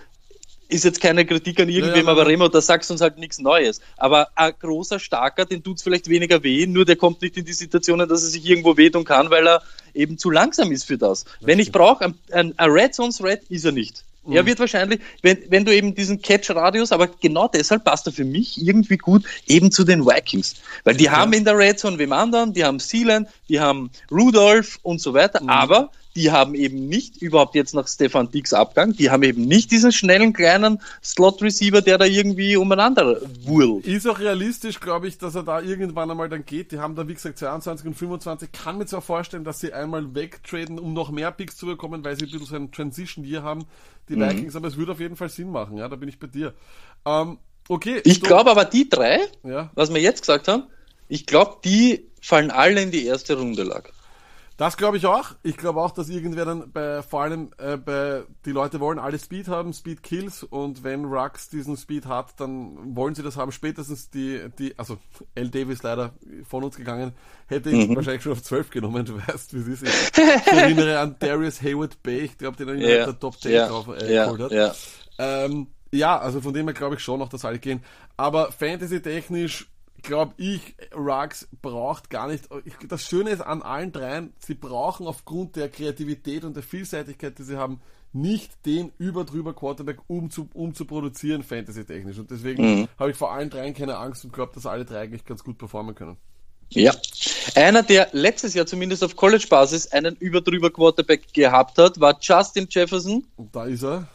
[0.68, 3.40] ist jetzt keine Kritik an irgendwem, ja, aber Remo, da sagst du uns halt nichts
[3.40, 3.82] Neues.
[3.98, 7.46] Aber ein großer, starker, den tut es vielleicht weniger weh, nur der kommt nicht in
[7.46, 9.62] die Situationen, dass er sich irgendwo wehtun kann, weil er
[9.96, 11.24] eben zu langsam ist für das.
[11.24, 14.04] das wenn ich brauche, ein, ein, ein Red Zones Red ist er nicht.
[14.26, 14.36] Mhm.
[14.36, 18.26] Er wird wahrscheinlich, wenn, wenn du eben diesen Catch-Radius, aber genau deshalb passt er für
[18.26, 20.56] mich irgendwie gut eben zu den Vikings.
[20.84, 21.12] Weil die ja.
[21.12, 25.14] haben in der Red Zone wem anderen, die haben Sealand, die haben Rudolph und so
[25.14, 25.50] weiter, mhm.
[25.50, 29.72] aber die haben eben nicht, überhaupt jetzt nach Stefan Dix Abgang, die haben eben nicht
[29.72, 33.86] diesen schnellen kleinen Slot-Receiver, der da irgendwie umeinander wurlt.
[33.86, 36.72] Ist auch realistisch, glaube ich, dass er da irgendwann einmal dann geht.
[36.72, 38.52] Die haben da, wie gesagt, 22 und 25.
[38.52, 42.16] Kann mir zwar vorstellen, dass sie einmal wegtraden, um noch mehr Picks zu bekommen, weil
[42.16, 43.66] sie ein bisschen so einen Transition hier haben,
[44.08, 44.30] die mhm.
[44.30, 46.54] Vikings, aber es würde auf jeden Fall Sinn machen, ja, da bin ich bei dir.
[47.06, 48.02] Ähm, okay.
[48.06, 49.70] Ich glaube aber die drei, ja.
[49.76, 50.64] was wir jetzt gesagt haben,
[51.08, 53.90] ich glaube, die fallen alle in die erste Runde lag.
[54.58, 55.32] Das glaube ich auch.
[55.44, 59.20] Ich glaube auch, dass irgendwer dann bei, vor allem äh, bei, die Leute wollen alle
[59.20, 63.52] Speed haben, Speed Kills und wenn Rux diesen Speed hat, dann wollen sie das haben.
[63.52, 64.98] Spätestens die, die, also
[65.36, 65.50] L.
[65.50, 66.14] Davis leider
[66.48, 67.12] von uns gegangen,
[67.48, 67.98] hätte ich mhm.
[67.98, 70.18] wahrscheinlich schon auf 12 genommen, du weißt, wie es ist.
[70.18, 73.06] Ich erinnere an Darius Hayward Bay, ich glaube, den er yeah.
[73.06, 73.68] der Top 10 yeah.
[73.68, 74.26] drauf äh, yeah.
[74.26, 74.52] geholt hat.
[74.52, 74.76] Yeah.
[75.18, 77.84] Ähm, ja, also von dem her glaube ich schon noch, dass alle gehen.
[78.18, 79.68] Aber Fantasy-technisch
[80.06, 82.46] glaube ich, Ruggs braucht gar nicht.
[82.88, 87.44] Das Schöne ist an allen dreien, sie brauchen aufgrund der Kreativität und der Vielseitigkeit, die
[87.44, 87.82] sie haben,
[88.14, 92.18] nicht den überdrüber Quarterback, um zu, um zu produzieren, fantasy-technisch.
[92.18, 92.88] Und deswegen mhm.
[92.98, 95.58] habe ich vor allen dreien keine Angst und glaube, dass alle drei eigentlich ganz gut
[95.58, 96.16] performen können.
[96.70, 96.94] Ja.
[97.56, 103.26] Einer, der letztes Jahr zumindest auf College-Basis einen überdrüber Quarterback gehabt hat, war Justin Jefferson.
[103.36, 104.08] Und da ist er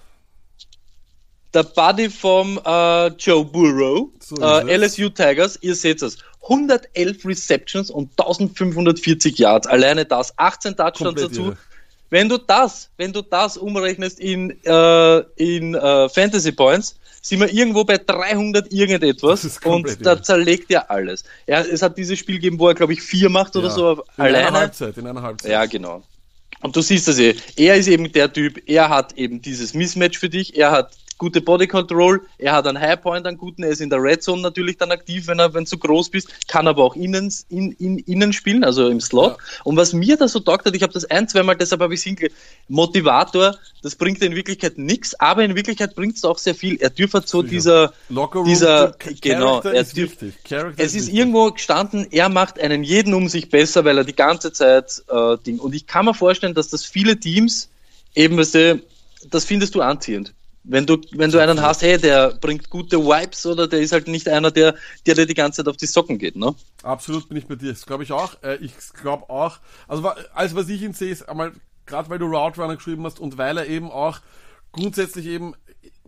[1.55, 6.19] der Buddy vom äh, Joe Burrow, so äh, LSU Tigers, ihr seht es.
[6.43, 9.67] 111 Receptions und 1540 Yards.
[9.67, 10.37] Alleine das.
[10.39, 11.43] 18 Touchdowns dazu.
[11.43, 11.57] Irre.
[12.09, 17.53] Wenn du das, wenn du das umrechnest in, äh, in äh, Fantasy Points, sind wir
[17.53, 21.23] irgendwo bei 300 irgendetwas und da zerlegt er alles.
[21.47, 23.75] Er, es hat dieses Spiel gegeben, wo er, glaube ich, vier macht oder ja.
[23.75, 24.49] so in alleine.
[24.49, 25.51] Einer Halbzeit, in einer Halbzeit.
[25.51, 26.03] Ja, genau.
[26.63, 27.37] Und du siehst das eh.
[27.57, 31.43] Er ist eben der Typ, er hat eben dieses Mismatch für dich, er hat gute
[31.43, 34.41] Body Control, er hat einen High Point, einen guten, er ist in der Red Zone
[34.41, 37.99] natürlich dann aktiv, wenn er, wenn du groß bist, kann aber auch innen, in, in,
[37.99, 39.37] innen spielen, also im Slot.
[39.37, 39.45] Ja.
[39.65, 42.01] Und was mir da so taugt hat, ich habe das ein, zweimal, deshalb habe ich
[42.01, 42.31] Single,
[42.69, 46.81] Motivator, das bringt in Wirklichkeit nichts, aber in Wirklichkeit bringt es auch sehr viel.
[46.81, 47.93] Er dürfte so dieser,
[48.47, 50.17] dieser, genau, er dürf,
[50.79, 54.55] es ist irgendwo gestanden, er macht einen jeden um sich besser, weil er die ganze
[54.55, 55.59] Zeit äh, Ding.
[55.59, 57.69] Und ich kann mir vorstellen, dass das viele Teams
[58.15, 58.83] eben, weißt du,
[59.29, 60.33] das findest du anziehend.
[60.63, 64.09] Wenn du, wenn du einen hast, hey, der bringt gute Vibes oder der ist halt
[64.09, 64.75] nicht einer, der,
[65.07, 66.55] der dir die ganze Zeit auf die Socken geht, ne?
[66.83, 67.71] Absolut bin ich bei dir.
[67.71, 68.43] Das glaube ich auch.
[68.43, 69.59] Äh, ich glaube auch,
[69.89, 71.53] also alles, was ich ihn sehe, ist einmal,
[71.87, 74.21] gerade weil du Route Runner geschrieben hast und weil er eben auch
[74.73, 75.55] grundsätzlich eben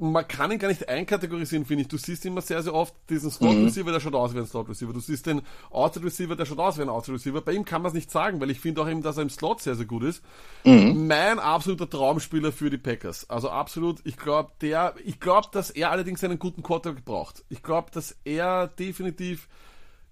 [0.02, 1.88] man kann ihn gar nicht einkategorisieren, finde ich.
[1.88, 3.64] Du siehst immer sehr, sehr oft diesen Slot mhm.
[3.66, 4.92] Receiver, der schaut aus wie ein Slot Receiver.
[4.92, 7.40] Du siehst den Outside Receiver, der schaut aus wie ein Outside Receiver.
[7.40, 9.30] Bei ihm kann man es nicht sagen, weil ich finde auch eben, dass er im
[9.30, 10.22] Slot sehr, sehr gut ist.
[10.64, 11.06] Mhm.
[11.06, 13.30] Mein absoluter Traumspieler für die Packers.
[13.30, 17.44] Also absolut, ich glaube, der, ich glaube, dass er allerdings einen guten Quarterback braucht.
[17.48, 19.48] Ich glaube, dass er definitiv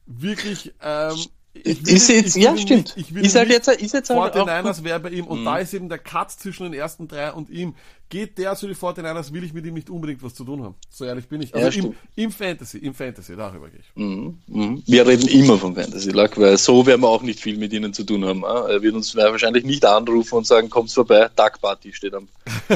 [0.06, 1.16] wirklich, ähm,
[1.52, 2.96] ist jetzt, ja, stimmt.
[2.96, 5.44] Nicht, ich will ist halt jetzt, ist jetzt halt 49ers wäre bei ihm und mhm.
[5.44, 7.74] da ist eben der Cut zwischen den ersten drei und ihm.
[8.08, 10.74] Geht der zu den 49ers, will ich mit ihm nicht unbedingt was zu tun haben.
[10.90, 11.54] So ehrlich bin ich.
[11.54, 13.86] Also ja, im, im, Fantasy, im Fantasy, darüber gehe ich.
[13.94, 14.38] Mhm.
[14.48, 14.82] Mhm.
[14.84, 17.94] Wir reden immer vom Fantasy, Luck, weil so werden wir auch nicht viel mit ihnen
[17.94, 18.42] zu tun haben.
[18.42, 22.26] Er wird uns wahrscheinlich nicht anrufen und sagen, kommst vorbei, Dark Party steht am,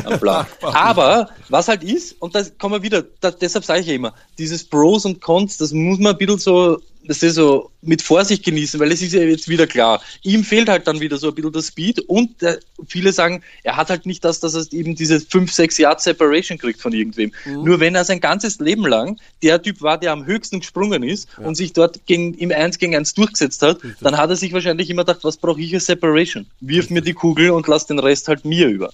[0.05, 0.47] am Plan.
[0.63, 4.15] Aber was halt ist, und da kommen wir wieder, da, deshalb sage ich ja immer,
[4.39, 8.45] dieses Pros und Cons, das muss man ein bisschen so das ist so mit Vorsicht
[8.45, 10.01] genießen, weil es ist ja jetzt wieder klar.
[10.23, 13.77] Ihm fehlt halt dann wieder so ein bisschen der Speed und der, viele sagen, er
[13.77, 17.33] hat halt nicht das, dass er eben diese 5, 6 Yard Separation kriegt von irgendwem.
[17.45, 17.65] Mhm.
[17.65, 21.29] Nur wenn er sein ganzes Leben lang der Typ war, der am höchsten gesprungen ist
[21.39, 21.47] ja.
[21.47, 24.01] und sich dort gegen, im 1 gegen 1 durchgesetzt hat, Richtig.
[24.01, 26.47] dann hat er sich wahrscheinlich immer gedacht, was brauche ich als Separation?
[26.61, 26.95] Wirf Richtig.
[26.95, 28.91] mir die Kugel und lass den Rest halt mir über.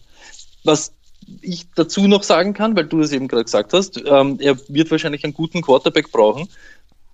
[0.65, 0.93] Was
[1.43, 4.91] ich dazu noch sagen kann, weil du es eben gerade gesagt hast, ähm, er wird
[4.91, 6.49] wahrscheinlich einen guten Quarterback brauchen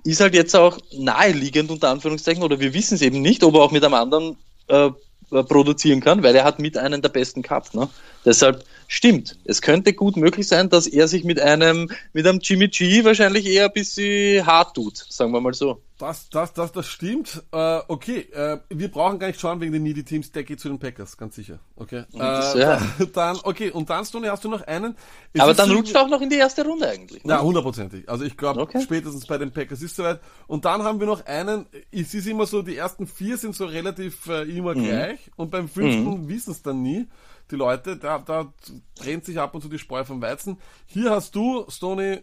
[0.06, 3.60] ist halt jetzt auch naheliegend unter Anführungszeichen, oder wir wissen es eben nicht, ob er
[3.60, 4.36] auch mit einem anderen
[4.68, 4.90] äh,
[5.30, 7.74] produzieren kann, weil er hat mit einem der besten gehabt.
[7.74, 7.88] Ne?
[8.24, 12.68] Deshalb stimmt, es könnte gut möglich sein, dass er sich mit einem, mit einem Jimmy
[12.68, 15.80] G wahrscheinlich eher ein bisschen hart tut, sagen wir mal so.
[15.98, 17.42] Das, das, das, das stimmt.
[17.52, 20.68] Äh, okay, äh, wir brauchen gar nicht schauen wegen den Needy Teams, der geht zu
[20.68, 21.58] den Packers, ganz sicher.
[21.74, 22.04] Okay.
[22.12, 22.82] Äh, ja.
[23.14, 24.94] Dann, okay, und dann, Stoney, hast du noch einen?
[25.32, 27.24] Es Aber dann rutscht du auch noch in die erste Runde eigentlich.
[27.24, 27.32] Ne?
[27.32, 28.08] Ja, hundertprozentig.
[28.08, 28.82] Also ich glaube, okay.
[28.82, 30.20] spätestens bei den Packers ist soweit.
[30.46, 33.64] Und dann haben wir noch einen, es ist immer so, die ersten vier sind so
[33.64, 34.84] relativ äh, immer mhm.
[34.84, 36.28] gleich und beim fünften mhm.
[36.28, 37.06] wissen es dann nie
[37.50, 38.52] die Leute, da, da
[38.94, 40.58] trennt sich ab und zu die Spreu vom Weizen.
[40.86, 42.22] Hier hast du, Stoney.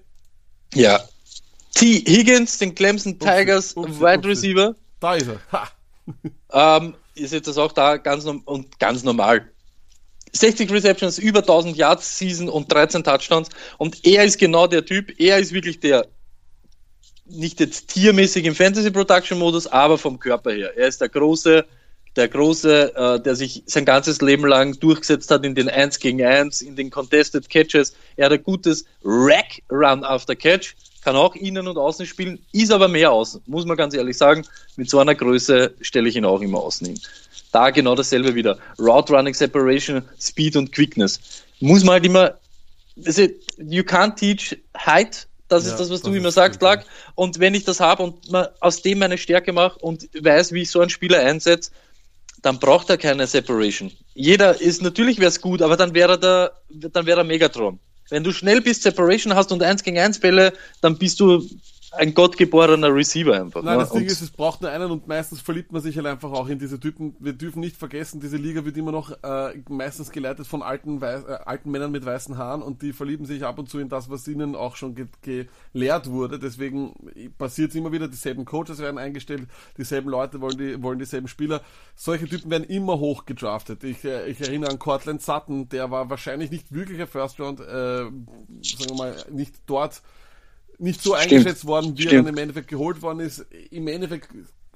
[0.74, 1.00] Ja.
[1.76, 2.04] T.
[2.06, 4.30] Higgins, den Clemson Tigers upsi, upsi, Wide upsi.
[4.30, 4.76] Receiver.
[5.00, 5.40] Da ist er.
[6.52, 9.50] Ähm, ihr seht das auch da ganz, und ganz normal.
[10.34, 13.50] 60 Receptions, über 1000 Yards Season und 13 Touchdowns.
[13.78, 15.20] Und er ist genau der Typ.
[15.20, 16.08] Er ist wirklich der,
[17.26, 20.76] nicht jetzt tiermäßig im Fantasy Production Modus, aber vom Körper her.
[20.76, 21.66] Er ist der große,
[22.16, 26.24] der Große, äh, der sich sein ganzes Leben lang durchgesetzt hat in den 1 gegen
[26.24, 27.96] 1, in den Contested Catches.
[28.16, 32.72] Er hat ein gutes Rack Run after Catch, kann auch innen und außen spielen, ist
[32.72, 34.46] aber mehr außen, muss man ganz ehrlich sagen.
[34.76, 37.00] Mit so einer Größe stelle ich ihn auch immer außen hin.
[37.52, 38.58] Da genau dasselbe wieder.
[38.80, 41.20] Route Running, Separation, Speed und Quickness.
[41.60, 42.34] Muss man halt immer,
[42.96, 46.86] you can't teach height, das ja, ist das, was du immer sagst, Lack.
[47.16, 48.16] Und wenn ich das habe und
[48.60, 51.72] aus dem meine Stärke mache und weiß, wie ich so einen Spieler einsetze,
[52.44, 53.92] dann braucht er keine Separation.
[54.14, 57.80] Jeder ist, natürlich wäre es gut, aber dann wäre der, dann wäre er Megatron.
[58.10, 61.48] Wenn du schnell bist, Separation hast und 1 gegen 1 Bälle, dann bist du
[61.96, 63.62] ein gottgeborener Receiver einfach.
[63.62, 63.84] Nein, ne?
[63.84, 66.48] das Ding ist, es braucht nur einen und meistens verliebt man sich halt einfach auch
[66.48, 67.16] in diese Typen.
[67.20, 71.06] Wir dürfen nicht vergessen, diese Liga wird immer noch äh, meistens geleitet von alten, äh,
[71.46, 74.28] alten Männern mit weißen Haaren und die verlieben sich ab und zu in das, was
[74.28, 75.08] ihnen auch schon ge
[75.72, 76.40] gelehrt wurde.
[76.40, 76.94] Deswegen
[77.38, 81.62] passiert es immer wieder, dieselben Coaches werden eingestellt, dieselben Leute wollen, die, wollen dieselben Spieler.
[81.96, 83.84] Solche Typen werden immer hoch gedraftet.
[83.84, 87.64] Ich, äh, ich erinnere an Cortland Sutton, der war wahrscheinlich nicht wirklicher First Round, äh,
[87.64, 88.14] sagen
[88.62, 90.02] wir mal, nicht dort
[90.78, 91.34] nicht so Stimmt.
[91.34, 92.14] eingeschätzt worden, wie Stimmt.
[92.14, 93.46] er dann im Endeffekt geholt worden ist.
[93.72, 94.30] Im Endeffekt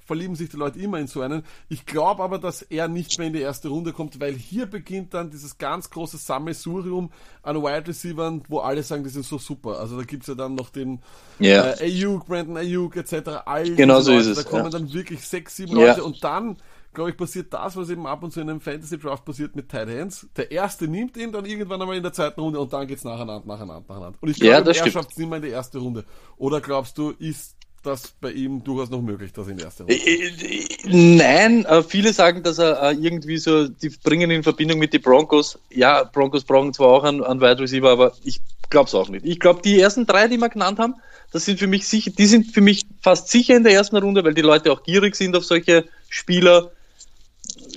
[0.08, 1.44] verlieben sich die Leute immer in so einen.
[1.68, 5.12] Ich glaube aber, dass er nicht mehr in die erste Runde kommt, weil hier beginnt
[5.12, 9.78] dann dieses ganz große Sammelsurium an Wide Receivers, wo alle sagen, die sind so super.
[9.78, 11.00] Also da gibt es ja dann noch den
[11.38, 11.74] yeah.
[11.74, 13.28] äh, Ayuk, Brandon Ayuk etc.
[13.44, 14.30] All genau so Leute.
[14.30, 14.44] ist es.
[14.44, 14.70] Da kommen ja.
[14.70, 15.88] dann wirklich sechs, sieben ja.
[15.88, 16.56] Leute und dann
[16.98, 19.68] glaube ich, passiert das, was eben ab und zu in einem Fantasy Draft passiert mit
[19.68, 20.26] Tight Ends.
[20.36, 23.46] Der erste nimmt ihn dann irgendwann einmal in der zweiten Runde und dann geht's nacheinander,
[23.46, 24.18] nacheinander, nacheinander.
[24.20, 26.04] Und ich glaube, ja, er schafft es nicht mehr in die erste Runde.
[26.36, 29.94] Oder glaubst du, ist das bei ihm durchaus noch möglich, dass in erste Runde.
[29.94, 34.80] Äh, Nein, äh, viele sagen, dass er äh, irgendwie so, die bringen ihn in Verbindung
[34.80, 35.58] mit den Broncos.
[35.70, 38.40] Ja, Broncos brauchen zwar auch einen, einen Wide Receiver, aber ich
[38.70, 39.24] glaube es auch nicht.
[39.24, 40.96] Ich glaube, die ersten drei, die wir genannt haben,
[41.30, 44.24] das sind für mich sicher, die sind für mich fast sicher in der ersten Runde,
[44.24, 46.72] weil die Leute auch gierig sind auf solche Spieler.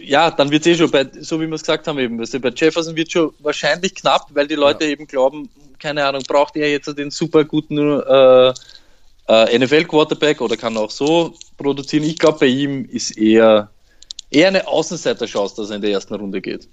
[0.01, 2.33] Ja, dann wird es eh schon bei, so wie wir es gesagt haben eben, weißt
[2.33, 4.91] du, bei Jefferson wird schon wahrscheinlich knapp, weil die Leute Ja.
[4.91, 8.53] eben glauben, keine Ahnung, braucht er jetzt den super guten äh,
[9.27, 12.03] äh, NFL-Quarterback oder kann auch so produzieren.
[12.03, 13.69] Ich glaube, bei ihm ist eher,
[14.29, 16.67] eher eine Außenseiterchance, dass er in der ersten Runde geht.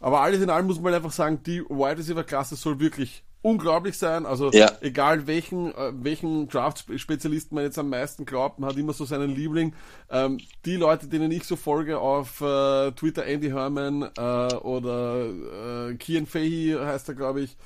[0.00, 3.96] Aber alles in allem muss man einfach sagen, die Wide Receiver Klasse soll wirklich unglaublich
[3.96, 4.26] sein.
[4.26, 4.72] Also Ja.
[4.80, 9.34] egal welchen, äh, welchen Draft-Spezialisten man jetzt am meisten glaubt, man hat immer so seinen
[9.34, 9.74] Liebling.
[10.10, 15.94] Ähm, die Leute, denen ich so folge auf äh, Twitter, Andy Herman äh, oder äh,
[15.94, 17.56] Kian Fahey heißt er, glaube ich.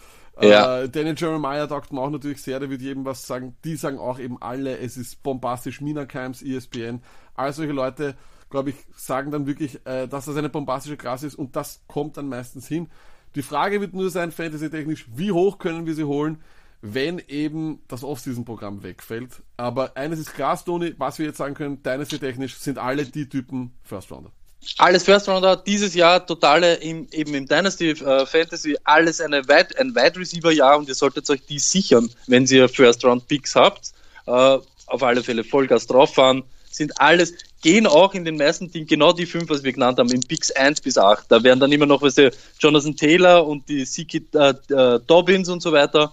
[0.40, 0.80] Ja.
[0.82, 3.56] Äh, Daniel Jeremiah taugt mir auch natürlich sehr, der wird jedem was sagen.
[3.64, 5.80] Die sagen auch eben alle, es ist bombastisch.
[5.80, 7.02] Mina Kimes, ESPN,
[7.34, 8.16] all solche Leute,
[8.50, 12.16] glaube ich, sagen dann wirklich, äh, dass das eine bombastische Klasse ist und das kommt
[12.16, 12.88] dann meistens hin.
[13.34, 16.40] Die Frage wird nur sein, fantasy-technisch, wie hoch können wir sie holen,
[16.82, 19.42] wenn eben das Off-Season-Programm wegfällt.
[19.56, 23.72] Aber eines ist klar, Stoney, was wir jetzt sagen können, Dynasty-technisch sind alle die Typen
[23.82, 24.30] First-Rounder.
[24.78, 29.78] Alles First Rounder, dieses Jahr totale im, eben im Dynasty äh, Fantasy, alles eine Wide,
[29.78, 33.54] ein Wide Receiver Jahr und ihr solltet euch die sichern, wenn ihr First Round Picks
[33.54, 33.92] habt.
[34.26, 36.44] Äh, auf alle Fälle Vollgas drauf fahren.
[36.74, 40.10] Sind alles, gehen auch in den meisten Teams genau die fünf, was wir genannt haben,
[40.10, 41.26] in Picks 1 bis 8.
[41.28, 45.48] Da werden dann immer noch, was der Jonathan Taylor und die Siki äh, äh, Dobbins
[45.48, 46.12] und so weiter.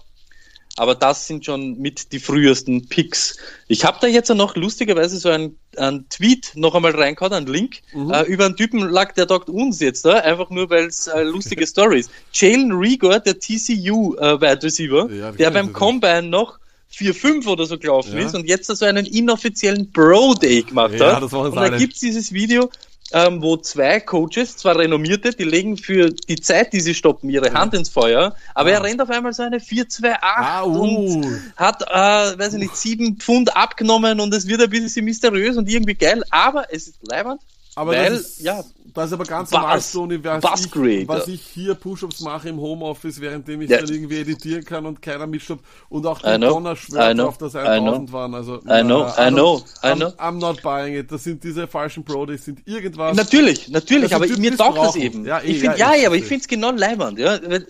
[0.76, 3.36] Aber das sind schon mit die frühesten Picks.
[3.66, 7.80] Ich habe da jetzt noch lustigerweise so einen, einen Tweet noch einmal reingehauen, einen Link,
[7.92, 11.22] äh, über einen Typen lag, der tagt uns jetzt da, einfach nur weil es äh,
[11.24, 12.08] lustige Stories.
[12.32, 15.72] Jalen Rigor, der TCU äh, Receiver, Ja, der beim.
[15.72, 16.61] Combine noch
[16.94, 18.26] 4-5 oder so gelaufen Ja.
[18.26, 21.22] ist und jetzt so einen inoffiziellen Bro-Day gemacht Ja, hat.
[21.22, 21.76] das machen sie und da alle.
[21.78, 22.70] gibt's dieses Video,
[23.14, 27.52] ähm, wo zwei Coaches, zwar renommierte, die legen für die Zeit, die sie stoppen, ihre
[27.52, 30.80] Hand ins Feuer, aber er rennt auf einmal so eine 4-2-8 Ah, uh.
[30.82, 35.56] und hat, äh, weiß ich nicht, sieben Pfund abgenommen und es wird ein bisschen mysteriös
[35.56, 37.40] und irgendwie geil, aber es ist leibend,
[37.74, 38.64] Aber weil, ist, ja,
[38.94, 43.20] das ist aber ganz normal, Stoney, was, ich, was ich hier Push-Ups mache im Homeoffice,
[43.20, 43.78] währenddem ich Ja.
[43.78, 47.58] dann irgendwie editieren kann und keiner mitstoppt und auch der know, Donner schwört dass I
[47.58, 48.12] 1000 know.
[48.12, 48.34] waren.
[48.34, 50.08] Also, I know, I know, I know.
[50.18, 51.10] I'm not buying it.
[51.10, 53.16] Das sind diese falschen Pro, die sind irgendwas.
[53.16, 55.24] Natürlich, natürlich, Das aber mir taugt das eben.
[55.24, 57.18] Ja, eh, ich find, ja, ja, ja, aber ich finde es genau leibend.
[57.18, 57.38] Ja?
[57.46, 57.66] Weil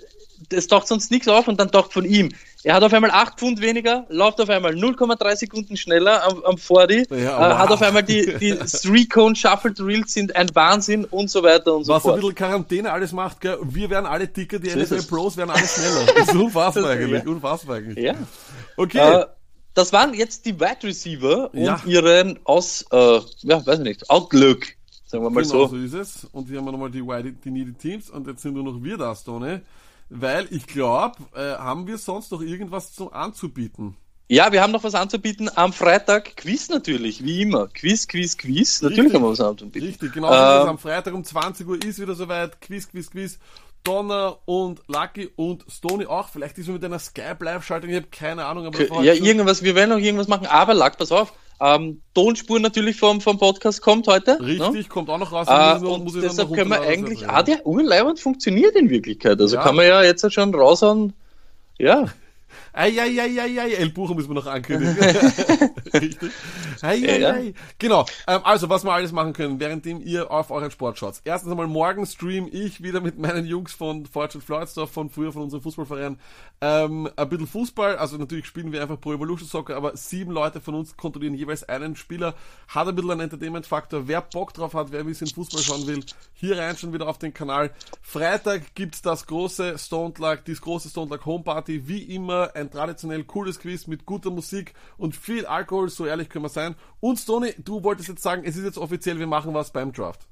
[0.50, 2.30] Es taucht sonst nichts auf und dann taucht von ihm.
[2.64, 6.56] Er hat auf einmal 8 Pfund weniger, läuft auf einmal 0,3 Sekunden schneller am, am
[6.58, 7.58] 40, Ja, äh, wow.
[7.58, 11.84] hat auf einmal die, die Three-Cone Shuffle Drills sind ein Wahnsinn und so weiter und
[11.84, 12.20] so was ein fort.
[12.20, 13.58] bisschen Quarantäne alles macht, gell?
[13.64, 15.02] Wir werden alle dicker, die NFL.
[15.02, 16.06] Pros werden alle schneller.
[16.16, 17.30] Das ist unfassbar Das- eigentlich, ja.
[17.30, 18.04] unfassbar eigentlich.
[18.04, 18.14] Ja.
[18.76, 18.98] Okay.
[18.98, 19.26] Äh,
[19.74, 21.80] das waren jetzt die Wide Receiver und Ja.
[21.84, 24.60] ihren Aus, äh, ja, weiß ich nicht, Outlook,
[25.06, 25.66] sagen wir mal Genau so.
[25.68, 26.26] so ist es.
[26.30, 28.80] Und hier haben wir nochmal die, Wide- die Needy Teams und jetzt sind nur noch
[28.82, 29.62] wir da, Stone.
[30.14, 33.96] Weil ich glaube, äh, haben wir sonst noch irgendwas zum anzubieten?
[34.28, 35.50] Ja, wir haben noch was anzubieten.
[35.54, 37.68] Am Freitag Quiz natürlich, wie immer.
[37.68, 38.82] Quiz, Quiz, Quiz.
[38.82, 39.14] Natürlich Richtig.
[39.14, 39.88] haben wir was anzubieten.
[39.88, 40.28] Richtig, genau.
[40.28, 42.60] Ähm, am Freitag um 20 Uhr ist wieder soweit.
[42.60, 43.38] Quiz, Quiz, Quiz.
[43.84, 46.28] Donner und Lucky und Stony auch.
[46.28, 49.90] Vielleicht ist man mit einer Skype-Live-Schaltung, ich habe keine Ahnung, aber Ja, irgendwas, wir werden
[49.90, 51.32] noch irgendwas machen, aber lag, pass auf.
[51.60, 54.38] Ähm, Tonspur natürlich vom, vom Podcast kommt heute.
[54.40, 54.84] Richtig, Ne?
[54.88, 55.46] kommt auch noch raus.
[55.48, 59.40] Äh, muss- und muss deshalb können wir eigentlich, ah, der Urleibend funktioniert in Wirklichkeit.
[59.40, 59.62] Also Ja.
[59.62, 61.12] kann man ja jetzt schon raushauen.
[61.78, 62.06] Ja,
[62.72, 64.96] Eieieiei, El Bucher müssen wir noch ankündigen.
[65.92, 66.32] Richtig.
[66.80, 67.42] Eieiei.
[67.42, 67.52] Ja.
[67.78, 68.06] Genau.
[68.26, 71.20] Ähm, also, was wir alles machen können, währenddem ihr auf euren Sport schaut.
[71.24, 75.42] Erstens einmal morgen stream ich wieder mit meinen Jungs von Fortune Floydsdorf, von früher von
[75.42, 76.18] unserem Fußballverein,
[76.62, 77.96] ähm, ein bisschen Fußball.
[77.96, 81.68] Also natürlich spielen wir einfach Pro Evolution Soccer, aber sieben Leute von uns kontrollieren jeweils
[81.68, 82.34] einen Spieler.
[82.68, 84.08] Hat ein bisschen einen Entertainment-Faktor.
[84.08, 87.18] Wer Bock drauf hat, wer ein bisschen Fußball schauen will, hier rein schon wieder auf
[87.18, 87.70] den Kanal.
[88.00, 91.86] Freitag gibt's das große Stone Luck, das große Stone Luck Home Party.
[91.86, 96.44] Wie immer ein traditionell cooles Quiz mit guter Musik und viel Alkohol, so ehrlich können
[96.44, 96.74] wir sein.
[97.00, 100.22] Und Stoney, du wolltest jetzt sagen, es ist jetzt offiziell, wir machen was beim Draft.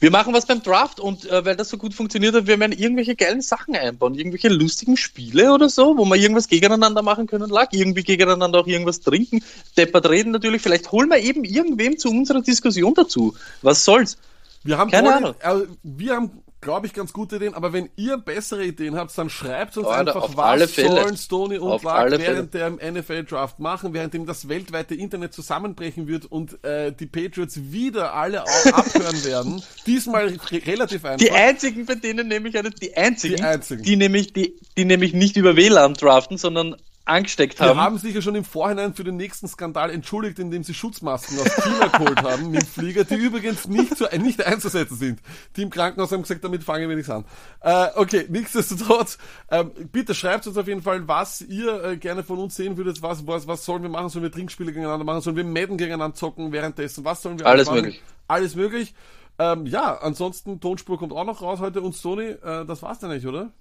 [0.00, 2.72] wir machen was beim Draft und äh, weil das so gut funktioniert hat, wir werden
[2.72, 7.50] irgendwelche geilen Sachen einbauen, irgendwelche lustigen Spiele oder so, wo wir irgendwas gegeneinander machen können,
[7.50, 9.42] lag irgendwie gegeneinander auch irgendwas trinken,
[9.76, 13.34] deppert reden natürlich, vielleicht holen wir eben irgendwem zu unserer Diskussion dazu.
[13.62, 14.16] Was soll's?
[14.64, 15.34] Wir haben Keine Ahnung.
[15.42, 16.30] Also, wir haben,
[16.66, 20.16] glaube ich, ganz gute Ideen, aber wenn ihr bessere Ideen habt, dann schreibt uns Alter,
[20.16, 21.00] einfach, was alle Fälle.
[21.00, 26.08] sollen Stoney und Auf Lark alle während der NFL-Draft machen, währenddem das weltweite Internet zusammenbrechen
[26.08, 28.42] wird und äh, die Patriots wieder alle
[28.72, 29.62] abhören werden.
[29.86, 31.24] Diesmal re relativ einfach.
[31.24, 33.84] Die einzigen, bei denen nehme ich eine, die einzigen, Die einzigen.
[33.84, 36.74] die nämlich, die, die nämlich nicht über WLAN draften, sondern
[37.06, 37.74] angesteckt haben.
[37.74, 41.38] Die haben sich ja schon im Vorhinein für den nächsten Skandal entschuldigt, indem sie Schutzmasken
[41.38, 45.20] aus China geholt haben mit Flieger, die übrigens nicht, zu, nicht einzusetzen sind.
[45.56, 47.24] Die im Krankenhaus haben gesagt, damit fangen wir nichts an.
[47.60, 49.18] Äh, okay, nichtsdestotrotz,
[49.50, 53.00] ähm, bitte schreibt uns auf jeden Fall, was ihr äh, gerne von uns sehen würdet,
[53.02, 56.16] was, was, was sollen wir machen, sollen wir Trinkspiele gegeneinander machen, sollen wir Madden gegeneinander
[56.16, 57.76] zocken währenddessen, was sollen wir alles machen?
[57.76, 58.02] möglich.
[58.26, 58.94] Alles möglich.
[59.38, 63.10] Ähm, ja, ansonsten, Tonspur kommt auch noch raus heute und Sony, äh, das war's dann
[63.10, 63.52] nicht, oder?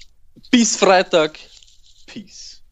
[0.50, 1.38] Bis Freitag.
[2.08, 2.64] Peace.